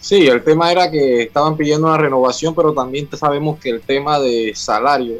[0.00, 4.18] Sí, el tema era que estaban pidiendo una renovación, pero también sabemos que el tema
[4.18, 5.18] de salario,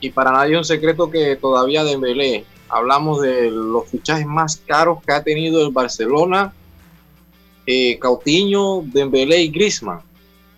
[0.00, 4.98] y para nadie es un secreto que todavía Dembélé, hablamos de los fichajes más caros
[5.02, 6.52] que ha tenido el Barcelona,
[7.66, 10.00] eh, Cautiño, Dembélé y Grisman.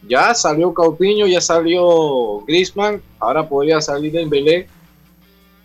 [0.09, 4.67] Ya salió Cautiño, ya salió Grisman, ahora podría salir Dembélé,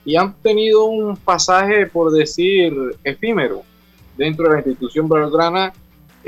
[0.06, 2.72] y han tenido un pasaje, por decir,
[3.04, 3.64] efímero
[4.16, 5.74] dentro de la institución blaugrana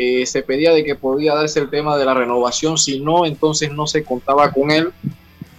[0.02, 3.70] eh, se pedía de que podía darse el tema de la renovación, si no, entonces
[3.70, 4.94] no se contaba con él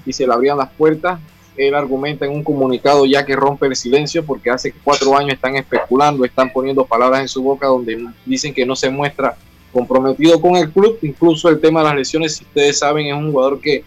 [0.07, 1.21] y se le abrían las puertas.
[1.59, 5.57] él argumenta en un comunicado ya que rompe el silencio porque hace cuatro años están
[5.57, 9.37] especulando, están poniendo palabras en su boca donde dicen que no se muestra
[9.75, 10.99] comprometido con el club.
[11.03, 13.85] Incluso el tema de las lesiones, si ustedes saben, es un jugador que,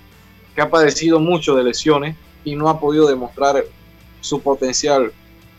[0.54, 3.66] que ha padecido mucho de lesiones y no ha podido demostrar
[4.22, 5.12] su potencial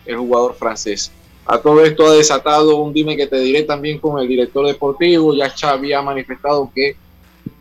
[0.06, 1.10] el jugador francés.
[1.46, 5.34] A todo esto ha desatado un dime que te diré también con el director deportivo.
[5.34, 6.96] Ya Xavi ha manifestado que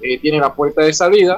[0.02, 1.38] eh, tiene la puerta de salida,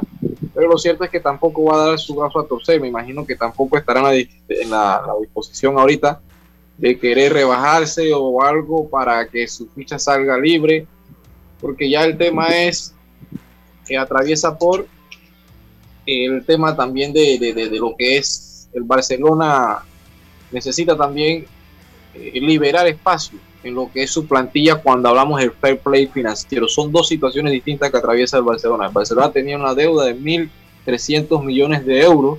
[0.54, 2.80] pero lo cierto es que tampoco va a dar su brazo a torcer.
[2.80, 6.22] Me imagino que tampoco estará en la, disposición ahorita
[6.78, 10.86] de querer rebajarse o algo para que su ficha salga libre,
[11.60, 12.94] porque ya el tema es
[13.88, 14.86] que atraviesa por
[16.06, 19.80] el tema también de, de lo que es el Barcelona
[20.52, 21.46] necesita también
[22.16, 26.68] eh, liberar espacio en lo que es su plantilla cuando hablamos del fair play financiero.
[26.68, 28.88] Son dos situaciones distintas que atraviesa el Barcelona.
[28.88, 32.38] El Barcelona tenía una deuda de 1.300 millones de euros,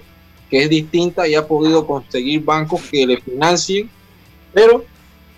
[0.48, 3.90] que es distinta y ha podido conseguir bancos que le financien,
[4.54, 4.84] pero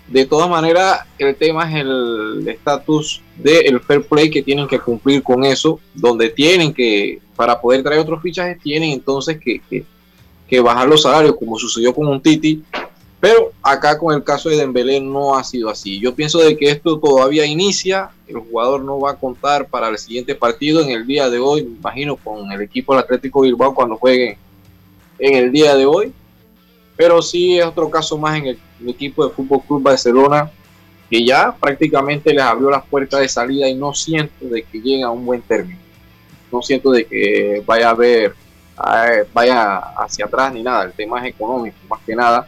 [0.07, 5.23] de todas maneras el tema es el estatus del fair play que tienen que cumplir
[5.23, 9.85] con eso, donde tienen que, para poder traer otros fichajes, tienen entonces que, que,
[10.47, 12.63] que bajar los salarios, como sucedió con un Titi,
[13.19, 15.99] pero acá con el caso de Dembélé no ha sido así.
[15.99, 19.97] Yo pienso de que esto todavía inicia, el jugador no va a contar para el
[19.97, 23.75] siguiente partido en el día de hoy, me imagino con el equipo del Atlético Bilbao
[23.75, 24.37] cuando jueguen
[25.17, 26.13] en el día de hoy.
[26.95, 30.49] Pero sí es otro caso más en el, equipo de Fútbol Club Barcelona
[31.09, 35.03] que ya prácticamente les abrió las puertas de salida y no siento de que llegue
[35.03, 35.79] a un buen término.
[36.49, 38.33] No siento de que vaya a haber,
[39.33, 40.85] vaya hacia atrás ni nada.
[40.85, 42.47] El tema es económico, más que nada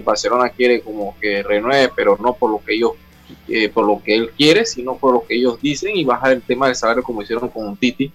[0.00, 2.92] Barcelona quiere como que renueve, pero no por lo que ellos,
[3.48, 6.42] eh, por lo que él quiere, sino por lo que ellos dicen y bajar el
[6.42, 8.12] tema del salario como hicieron con un Titi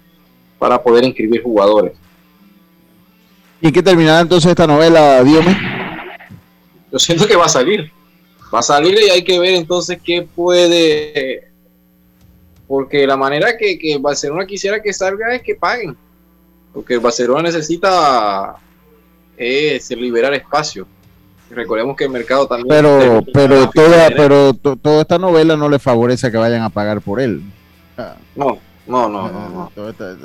[0.58, 1.94] para poder inscribir jugadores.
[3.62, 5.58] ¿Y qué terminará entonces esta novela, Diome?
[6.92, 7.92] Yo siento que va a salir.
[8.54, 11.50] Va a salir y hay que ver entonces qué puede.
[12.68, 15.96] Porque la manera que, que Barcelona quisiera que salga es que paguen.
[16.74, 18.56] Porque Barcelona necesita
[19.40, 20.86] es liberar espacio.
[21.50, 22.68] Recordemos que el mercado también.
[22.68, 27.20] Pero, pero toda, pero toda esta novela no le favorece que vayan a pagar por
[27.20, 27.42] él.
[28.36, 29.72] No, no, no, no.
[29.74, 30.16] Toda, esta,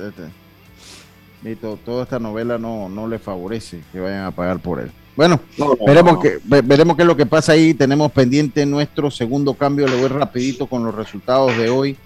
[1.84, 4.90] toda esta novela no, no le favorece que vayan a pagar por él.
[5.16, 5.40] Bueno,
[5.86, 7.72] veremos, que, veremos qué es lo que pasa ahí.
[7.72, 9.86] Tenemos pendiente nuestro segundo cambio.
[9.86, 11.96] Le voy rapidito con los resultados de hoy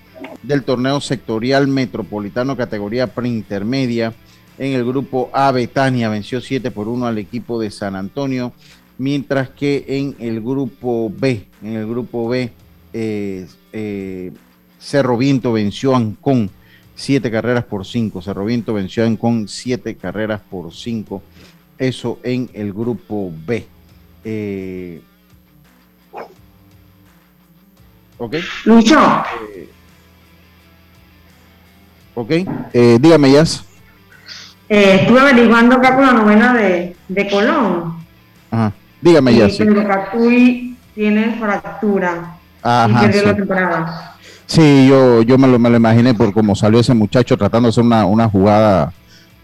[0.42, 4.12] del torneo sectorial metropolitano categoría preintermedia.
[4.58, 8.52] En el grupo A, Betania venció 7 por 1 al equipo de San Antonio
[8.98, 12.50] mientras que en el grupo B, en el grupo B,
[12.92, 14.32] eh, eh,
[14.78, 16.50] Cerro Viento venció a Ancón
[16.94, 18.20] siete carreras por cinco.
[18.20, 21.22] Cerro Viento venció a Ancón siete carreras por cinco.
[21.78, 23.66] Eso en el grupo B.
[24.24, 25.00] Eh,
[28.18, 28.34] ok.
[28.64, 28.98] Lucho.
[32.16, 32.30] ok.
[33.00, 33.64] dígame, Yas.
[34.68, 37.96] estuve averiguando acá con la novena de, de Colón.
[38.50, 38.72] Ajá.
[39.00, 39.48] Dígame, ya.
[39.48, 42.36] Sí, tiene fractura.
[42.62, 43.20] Ajá, sí.
[43.24, 44.14] la temporada.
[44.46, 47.70] Sí, yo, yo me, lo, me lo imaginé por cómo salió ese muchacho tratando de
[47.70, 48.92] hacer una, una jugada,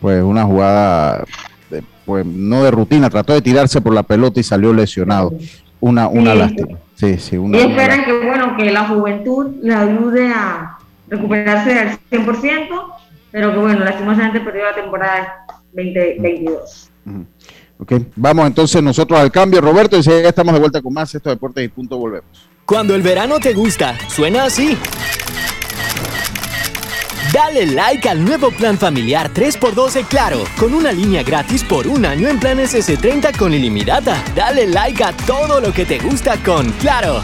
[0.00, 1.24] pues una jugada,
[2.06, 5.32] pues no de rutina, trató de tirarse por la pelota y salió lesionado.
[5.78, 6.78] Una, una lástima.
[6.94, 10.78] Sí, sí, una, y esperan que, bueno, que la juventud le ayude a
[11.08, 12.68] recuperarse al 100%,
[13.30, 15.44] pero que, bueno, lastimosamente perdió la temporada
[15.74, 16.90] 2022.
[17.78, 21.32] Ok, vamos entonces nosotros al cambio, Roberto, y ya estamos de vuelta con más estos
[21.32, 22.48] deportes y punto volvemos.
[22.64, 24.78] Cuando el verano te gusta, suena así.
[27.32, 32.28] Dale like al nuevo plan familiar 3x12 Claro, con una línea gratis por un año
[32.28, 34.22] en planes S30 con ilimitada.
[34.36, 37.22] Dale like a todo lo que te gusta con Claro.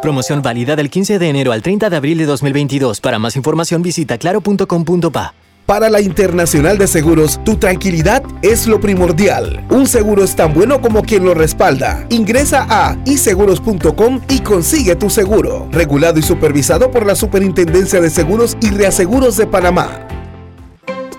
[0.00, 3.00] Promoción válida del 15 de enero al 30 de abril de 2022.
[3.00, 5.34] Para más información visita claro.com.pa.
[5.68, 9.66] Para la Internacional de Seguros, tu tranquilidad es lo primordial.
[9.68, 12.06] Un seguro es tan bueno como quien lo respalda.
[12.08, 15.68] Ingresa a iseguros.com y consigue tu seguro.
[15.70, 20.08] Regulado y supervisado por la Superintendencia de Seguros y Reaseguros de Panamá.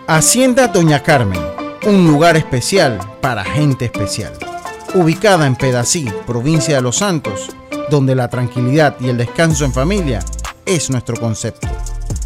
[0.08, 1.40] Hacienda Doña Carmen,
[1.86, 4.34] un lugar especial para gente especial.
[4.96, 7.52] Ubicada en Pedací, provincia de Los Santos,
[7.92, 10.22] donde la tranquilidad y el descanso en familia
[10.66, 11.68] es nuestro concepto.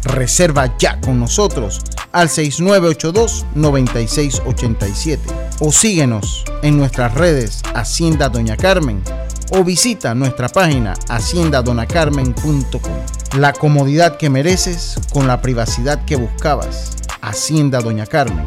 [0.04, 1.80] Reserva ya con nosotros
[2.12, 5.18] al 6982-9687
[5.60, 9.02] o síguenos en nuestras redes Hacienda Doña Carmen
[9.50, 12.92] o visita nuestra página haciendadonacarmen.com.
[13.38, 16.92] La comodidad que mereces con la privacidad que buscabas.
[17.20, 18.46] Hacienda Doña Carmen,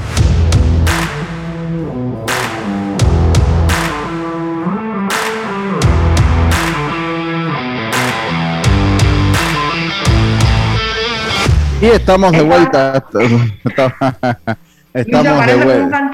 [11.94, 13.04] Estamos de vuelta.
[14.92, 16.10] Estamos de vuelta.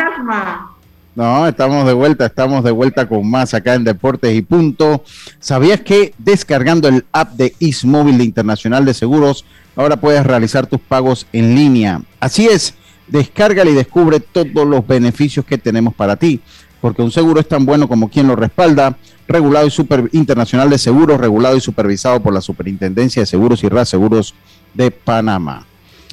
[1.15, 5.05] No, estamos de vuelta, estamos de vuelta con más acá en Deportes y Punto.
[5.39, 9.45] ¿Sabías que descargando el app de Ismóvil Internacional de Seguros,
[9.77, 12.01] ahora puedes realizar tus pagos en línea?
[12.19, 12.75] Así es,
[13.09, 16.41] descárgala y descubre todos los beneficios que tenemos para ti,
[16.81, 18.97] porque un seguro es tan bueno como quien lo respalda,
[19.29, 23.69] regulado y super internacional de seguros, regulado y supervisado por la Superintendencia de Seguros y
[23.85, 24.35] Seguros
[24.75, 25.67] de Panamá.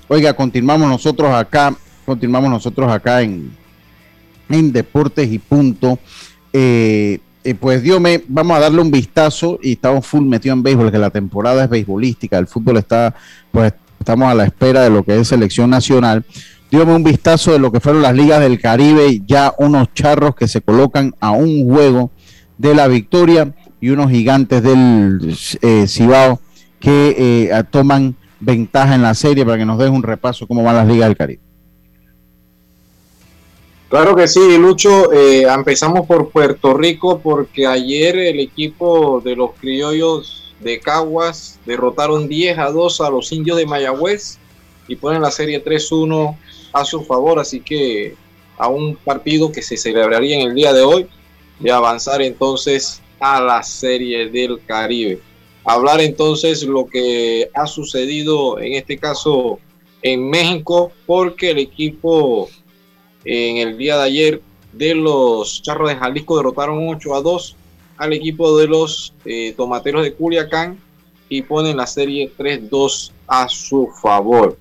[0.07, 3.51] Oiga, continuamos nosotros acá, continuamos nosotros acá en,
[4.49, 5.99] en Deportes y Punto.
[6.51, 10.63] Eh, eh, pues Dios me, vamos a darle un vistazo y estamos full metido en
[10.63, 13.15] béisbol, que la temporada es beisbolística, el fútbol está,
[13.51, 16.25] pues estamos a la espera de lo que es selección nacional.
[16.71, 20.47] Dígame un vistazo de lo que fueron las ligas del Caribe, ya unos charros que
[20.47, 22.11] se colocan a un juego
[22.57, 26.41] de la victoria y unos gigantes del eh, Cibao
[26.79, 30.87] que toman ventaja en la serie para que nos deje un repaso cómo van las
[30.87, 31.41] ligas del Caribe.
[33.89, 35.11] Claro que sí, Lucho.
[35.11, 42.27] Eh, empezamos por Puerto Rico porque ayer el equipo de los criollos de Caguas derrotaron
[42.27, 44.37] 10 a 2 a los indios de Mayagüez
[44.87, 46.37] y ponen la serie 3-1
[46.71, 47.39] a su favor.
[47.39, 48.15] Así que
[48.57, 51.07] a un partido que se celebraría en el día de hoy
[51.59, 55.19] de avanzar entonces a la serie del Caribe
[55.69, 59.59] hablar entonces lo que ha sucedido en este caso
[60.01, 62.49] en México, porque el equipo
[63.23, 64.41] en el día de ayer
[64.73, 67.55] de los Charros de Jalisco derrotaron 8 a 2
[67.97, 70.79] al equipo de los eh, Tomateros de Culiacán
[71.27, 74.57] y ponen la serie 3-2 a su favor.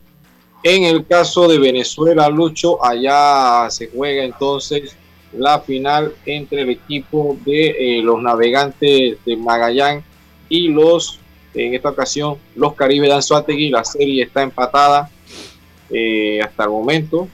[0.62, 4.94] En el caso de Venezuela, Lucho, allá se juega entonces
[5.32, 10.04] la final entre el equipo de eh, los navegantes de Magallanes
[10.48, 11.20] y los,
[11.54, 13.70] en esta ocasión, los Caribe de Anzuategui.
[13.70, 15.10] La serie está empatada
[15.90, 17.28] eh, hasta el momento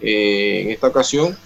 [0.00, 1.36] eh, en esta ocasión.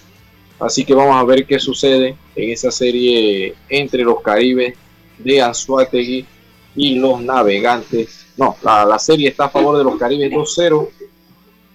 [0.59, 4.74] Así que vamos a ver qué sucede en esa serie entre los Caribes
[5.18, 6.26] de Anzuategui
[6.74, 8.26] y los Navegantes.
[8.36, 10.88] No, la, la serie está a favor de los Caribes 2-0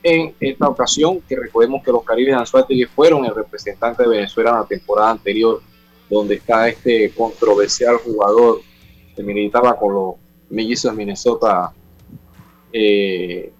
[0.04, 4.50] en esta ocasión, que recordemos que los Caribes de Anzuategui fueron el representante de Venezuela
[4.50, 5.62] en la temporada anterior,
[6.10, 8.62] donde está este controversial jugador
[9.16, 10.16] que militaba con los
[10.50, 11.74] mellizos de Minnesota.
[12.72, 13.52] Eh,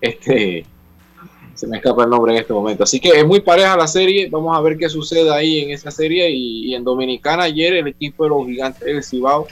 [0.00, 0.66] este
[1.56, 2.84] se me escapa el nombre en este momento.
[2.84, 4.28] Así que es muy pareja la serie.
[4.30, 6.30] Vamos a ver qué sucede ahí en esa serie.
[6.30, 9.46] Y, en Dominicana ayer el equipo de los gigantes del Cibao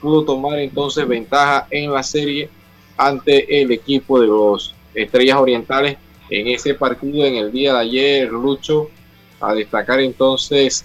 [0.00, 2.50] pudo tomar entonces ventaja en la serie
[2.96, 5.96] ante el equipo de los Estrellas Orientales
[6.28, 8.32] en ese partido en el día de ayer.
[8.32, 8.90] Lucho
[9.40, 10.84] a destacar entonces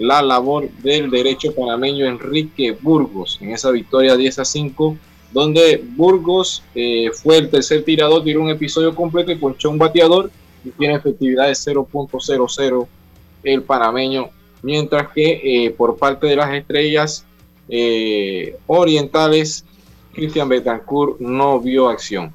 [0.00, 4.96] la labor del derecho panameño Enrique Burgos en esa victoria 10 a 5,
[5.30, 10.30] donde Burgos eh, fue el tercer tirador, tiró un episodio completo y ponchó un bateador
[10.64, 12.86] y tiene efectividad de 0.00
[13.42, 14.30] el panameño,
[14.62, 17.26] mientras que eh, por parte de las estrellas
[17.68, 19.64] eh, orientales,
[20.14, 22.32] Cristian Betancourt no vio acción.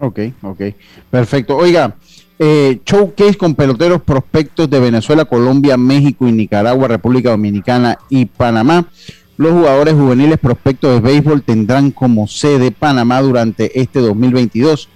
[0.00, 0.60] Ok, ok,
[1.10, 1.56] perfecto.
[1.56, 1.96] Oiga,
[2.38, 8.88] eh, showcase con peloteros prospectos de Venezuela, Colombia, México y Nicaragua, República Dominicana y Panamá.
[9.36, 14.88] Los jugadores juveniles prospectos de béisbol tendrán como sede Panamá durante este 2022.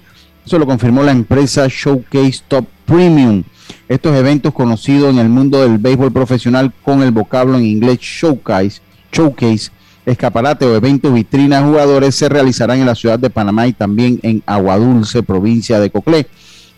[0.47, 3.43] Eso lo confirmó la empresa Showcase Top Premium.
[3.89, 8.81] Estos eventos conocidos en el mundo del béisbol profesional con el vocablo en inglés showcase,
[9.13, 9.71] showcase,
[10.07, 14.43] escaparate o evento vitrina jugadores se realizarán en la ciudad de Panamá y también en
[14.47, 16.27] Aguadulce, provincia de Coclé.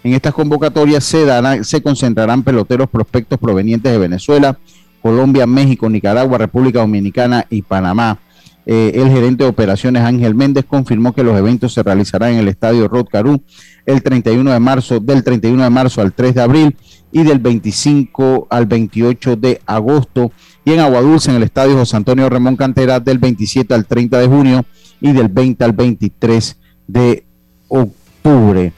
[0.02, 4.58] En estas convocatorias se, darán, se concentrarán peloteros prospectos provenientes de Venezuela,
[5.02, 8.18] Colombia, México, Nicaragua, República Dominicana y Panamá.
[8.66, 12.48] Eh, el gerente de operaciones Ángel Méndez confirmó que los eventos se realizarán en el
[12.48, 13.42] estadio Rod Caru
[13.86, 16.76] el 31 de marzo, del 31 de marzo al 3 de abril
[17.10, 20.30] y del 25 al 28 de agosto
[20.64, 24.26] y en Aguadulce en el estadio José Antonio Ramón Cantera del 27 al 30 de
[24.26, 24.64] junio
[25.00, 27.24] y del 20 al 23 de
[27.68, 28.72] octubre.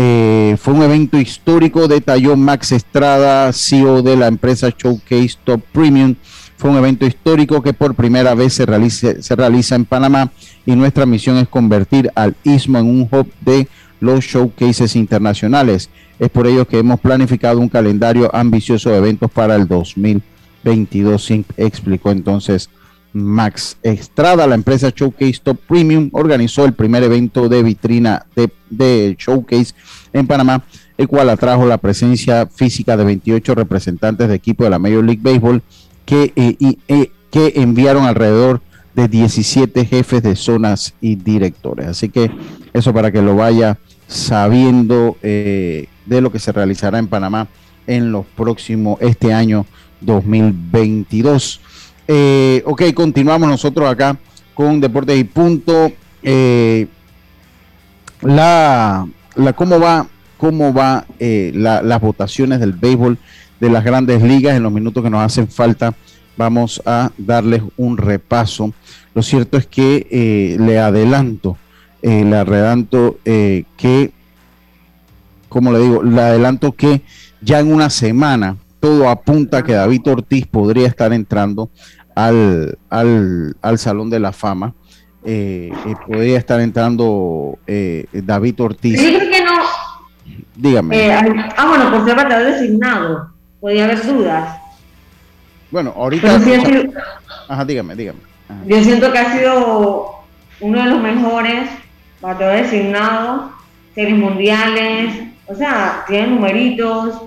[0.00, 6.14] Eh, fue un evento histórico, detalló Max Estrada, CEO de la empresa Showcase Top Premium.
[6.56, 10.30] Fue un evento histórico que por primera vez se realiza, se realiza en Panamá
[10.64, 13.66] y nuestra misión es convertir al istmo en un hub de
[13.98, 15.90] los showcases internacionales.
[16.20, 22.12] Es por ello que hemos planificado un calendario ambicioso de eventos para el 2022, explicó
[22.12, 22.70] entonces
[23.18, 24.46] Max Estrada.
[24.46, 28.26] La empresa Showcase Top Premium organizó el primer evento de vitrina
[28.70, 29.74] de, Showcase
[30.12, 30.64] en Panamá,
[30.96, 35.22] el cual atrajo la presencia física de 28 representantes de equipo de la Major League
[35.22, 35.62] Baseball
[36.04, 36.56] que, eh,
[36.88, 38.62] eh, enviaron alrededor
[38.94, 41.86] de 17 jefes de zonas y directores.
[41.86, 42.30] Así que
[42.72, 47.48] eso para que lo vaya sabiendo eh, de lo que se realizará en Panamá
[47.86, 49.66] en los próximos, este año
[50.00, 51.60] 2022.
[52.08, 54.18] Eh, ok, continuamos nosotros acá
[54.54, 55.92] con Deportes y Punto.
[56.22, 56.88] Eh,
[58.22, 59.06] la,
[59.36, 63.18] la, ¿Cómo va, cómo va las votaciones del béisbol
[63.60, 65.94] de las grandes ligas en los minutos que nos hacen falta?
[66.36, 68.72] Vamos a darles un repaso.
[69.14, 71.56] Lo cierto es que le adelanto
[72.00, 74.12] eh, le adelanto eh, que,
[75.48, 77.02] como le digo, le adelanto que
[77.40, 81.70] ya en una semana todo apunta que David Ortiz podría estar entrando
[82.26, 82.78] al,
[83.62, 84.74] al, Salón de la Fama.
[85.24, 85.70] Eh,
[86.06, 87.58] podría estar entrando
[88.12, 89.00] David Ortiz.
[89.00, 89.58] que no.
[90.56, 91.12] Dígame.
[91.12, 93.30] ah, bueno, por ser bateador designado.
[93.60, 94.58] Podría haber dudas.
[95.70, 96.40] Bueno, ahorita.
[97.48, 98.20] ajá, dígame, dígame.
[98.66, 100.10] Yo siento que ha sido
[100.60, 101.68] uno de los mejores
[102.20, 103.52] bateo designado,
[103.94, 105.14] series mundiales,
[105.46, 107.22] o sea, tiene numeritos,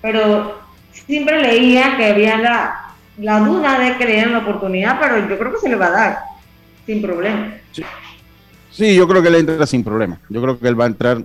[0.00, 5.28] pero siempre leía que había la, la duda de que le dieran la oportunidad, pero
[5.28, 6.18] yo creo que se le va a dar,
[6.86, 7.54] sin problema.
[8.70, 8.94] Sí.
[8.94, 10.18] yo creo que le entra sin problema.
[10.28, 11.22] Yo creo que él va a entrar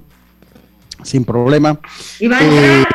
[1.03, 1.79] sin problema.
[2.19, 2.85] Y va a entrar eh,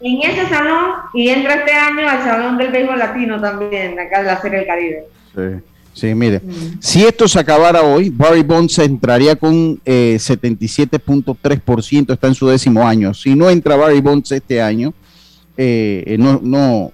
[0.00, 4.26] en ese salón y entra este año al Salón del Béisbol Latino también, acá de
[4.26, 5.04] la Serie del Caribe.
[5.34, 5.64] Sí.
[5.94, 6.80] Sí, mire, mm.
[6.80, 12.84] si esto se acabara hoy, Barry Bonds entraría con eh, 77.3%, está en su décimo
[12.86, 13.14] año.
[13.14, 14.92] Si no entra Barry Bonds este año,
[15.56, 16.90] eh, eh, no, no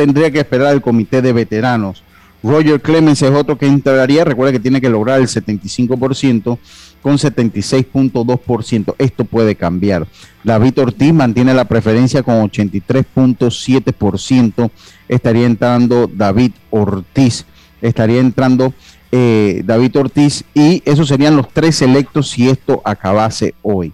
[0.00, 2.02] tendría que esperar el comité de veteranos.
[2.42, 6.56] Roger Clemens es otro que entraría, recuerda que tiene que lograr el 75%
[7.02, 8.94] con 76.2%.
[8.96, 10.06] Esto puede cambiar.
[10.42, 14.70] David Ortiz mantiene la preferencia con 83.7%.
[15.06, 17.44] Estaría entrando David Ortiz
[17.82, 18.72] estaría entrando
[19.12, 23.92] eh, David Ortiz y esos serían los tres electos si esto acabase hoy.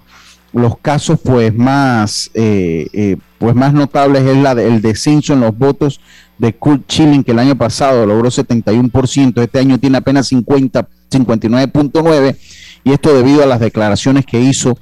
[0.56, 5.56] Los casos pues más, eh, eh, pues más notables es la el descenso en los
[5.56, 6.00] votos
[6.38, 12.36] de Kurt Schilling que el año pasado logró 71%, este año tiene apenas 50, 59.9%
[12.84, 14.78] y esto debido a las declaraciones que hizo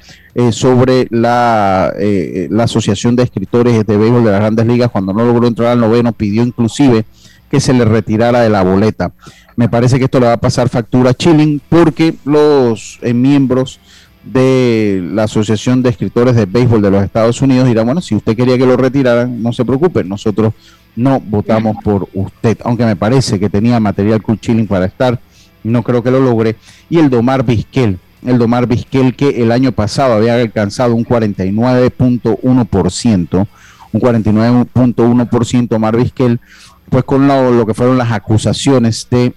[0.50, 1.92] sobre la,
[2.50, 5.80] la Asociación de Escritores de Béisbol de las Grandes Ligas cuando no logró entrar al
[5.80, 7.04] noveno, pidió inclusive
[7.50, 9.12] que se le retirara de la boleta.
[9.56, 13.78] Me parece que esto le va a pasar factura a Chilling porque los eh, miembros
[14.24, 18.36] de la Asociación de Escritores de Béisbol de los Estados Unidos dirán, bueno, si usted
[18.36, 20.54] quería que lo retiraran, no se preocupe, nosotros
[20.96, 25.20] no votamos por usted, aunque me parece que tenía material cool Chilling para estar,
[25.62, 26.56] no creo que lo logre.
[26.88, 33.46] Y el Domar Vizquel, el Domar Vizquel que el año pasado había alcanzado un 49.1%,
[33.92, 36.40] un 49.1% Omar Vizquel,
[36.88, 39.34] pues con lo, que fueron las acusaciones de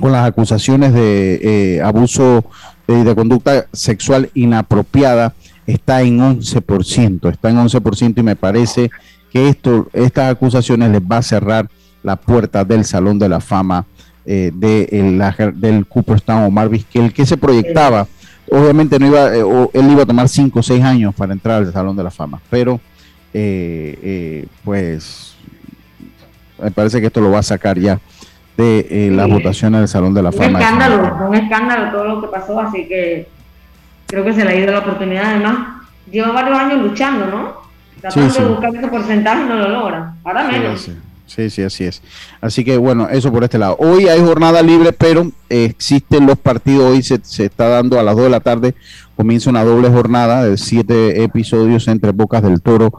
[0.00, 2.44] con las acusaciones de eh, abuso
[2.86, 5.34] de conducta sexual inapropiada
[5.66, 8.90] está en 11%, está en 11% y me parece
[9.30, 11.68] que esto, estas acusaciones les va a cerrar
[12.02, 13.86] la puerta del Salón de la Fama
[14.26, 18.06] eh, de el, del Cooperstown Omar Vizquel, que se proyectaba,
[18.50, 21.72] obviamente no iba, eh, él iba a tomar 5 o 6 años para entrar al
[21.72, 22.80] Salón de la Fama, pero
[24.62, 25.34] pues
[26.62, 27.98] me parece que esto lo va a sacar ya
[28.56, 30.48] de eh, las votaciones del Salón de la Fama.
[30.48, 33.28] Un escándalo, un escándalo todo lo que pasó, así que
[34.06, 35.24] creo que se le ha ido la oportunidad.
[35.24, 37.54] Además, lleva varios años luchando, ¿no?
[38.00, 40.14] Tratando de buscar ese porcentaje y no lo logra.
[40.24, 40.90] Ahora menos.
[41.26, 42.02] Sí, sí, así es.
[42.40, 43.76] Así que bueno, eso por este lado.
[43.78, 46.92] Hoy hay jornada libre, pero existen los partidos.
[46.92, 48.74] Hoy se, se, está dando a las 2 de la tarde.
[49.16, 52.92] Comienza una doble jornada de siete episodios entre Bocas del Toro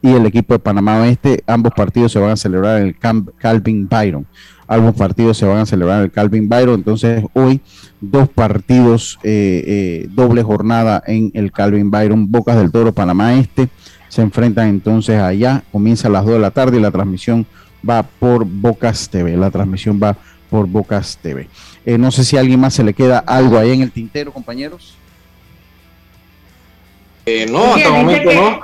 [0.00, 1.42] y el equipo de Panamá Oeste.
[1.46, 4.26] Ambos partidos se van a celebrar en el Camp Calvin Byron.
[4.66, 6.76] Ambos partidos se van a celebrar en el Calvin Byron.
[6.76, 7.60] Entonces, hoy
[8.00, 13.68] dos partidos, eh, eh, doble jornada en el Calvin Byron, Bocas del Toro, Panamá Este.
[14.08, 15.62] Se enfrentan entonces allá.
[15.72, 17.46] Comienza a las 2 de la tarde y la transmisión
[17.88, 19.36] va por Bocas TV.
[19.36, 20.16] La transmisión va
[20.50, 21.48] por Bocas TV.
[21.84, 24.32] Eh, no sé si a alguien más se le queda algo ahí en el tintero,
[24.32, 24.96] compañeros.
[27.50, 28.60] no, hasta el momento no.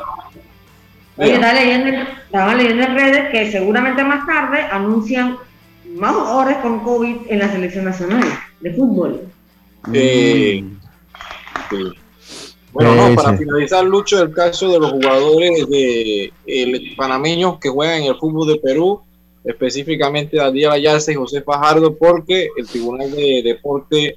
[1.17, 5.37] Oye, estaba leyendo, estaba leyendo en redes que seguramente más tarde anuncian
[5.99, 8.25] más horas con COVID en la selección nacional
[8.61, 9.23] de fútbol.
[9.93, 10.65] Eh,
[12.73, 16.33] Bueno, no, para finalizar, Lucho, el caso de los jugadores de
[16.97, 19.01] panameños que juegan en el fútbol de Perú,
[19.45, 24.17] específicamente Daniel Ayarza y José Fajardo, porque el Tribunal de Deporte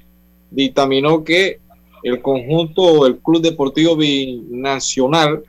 [0.50, 1.58] dictaminó que
[2.02, 5.42] el conjunto, el Club Deportivo Binacional,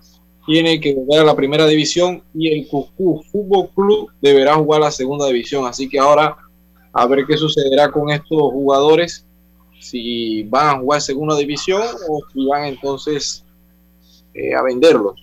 [0.45, 4.85] tiene que jugar a la primera división y el Cuscú Fútbol Club deberá jugar a
[4.85, 5.65] la segunda división.
[5.65, 6.37] Así que ahora
[6.93, 9.25] a ver qué sucederá con estos jugadores,
[9.79, 13.43] si van a jugar segunda división o si van entonces
[14.33, 15.15] eh, a venderlos.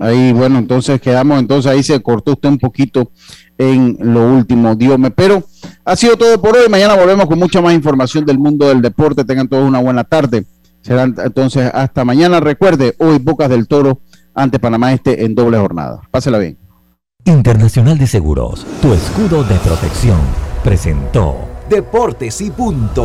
[0.00, 3.10] Ahí, bueno, entonces quedamos, entonces ahí se cortó usted un poquito
[3.58, 5.10] en lo último, Dios me.
[5.10, 5.42] Pero
[5.84, 6.68] ha sido todo por hoy.
[6.68, 9.24] Mañana volvemos con mucha más información del mundo del deporte.
[9.24, 10.46] Tengan todos una buena tarde.
[10.88, 12.40] Será entonces hasta mañana.
[12.40, 14.00] Recuerde, hoy Bocas del Toro
[14.34, 16.00] ante Panamá Este en doble jornada.
[16.10, 16.58] Pásela bien.
[17.26, 20.18] Internacional de Seguros, tu escudo de protección,
[20.64, 21.36] presentó
[21.68, 23.04] Deportes y punto.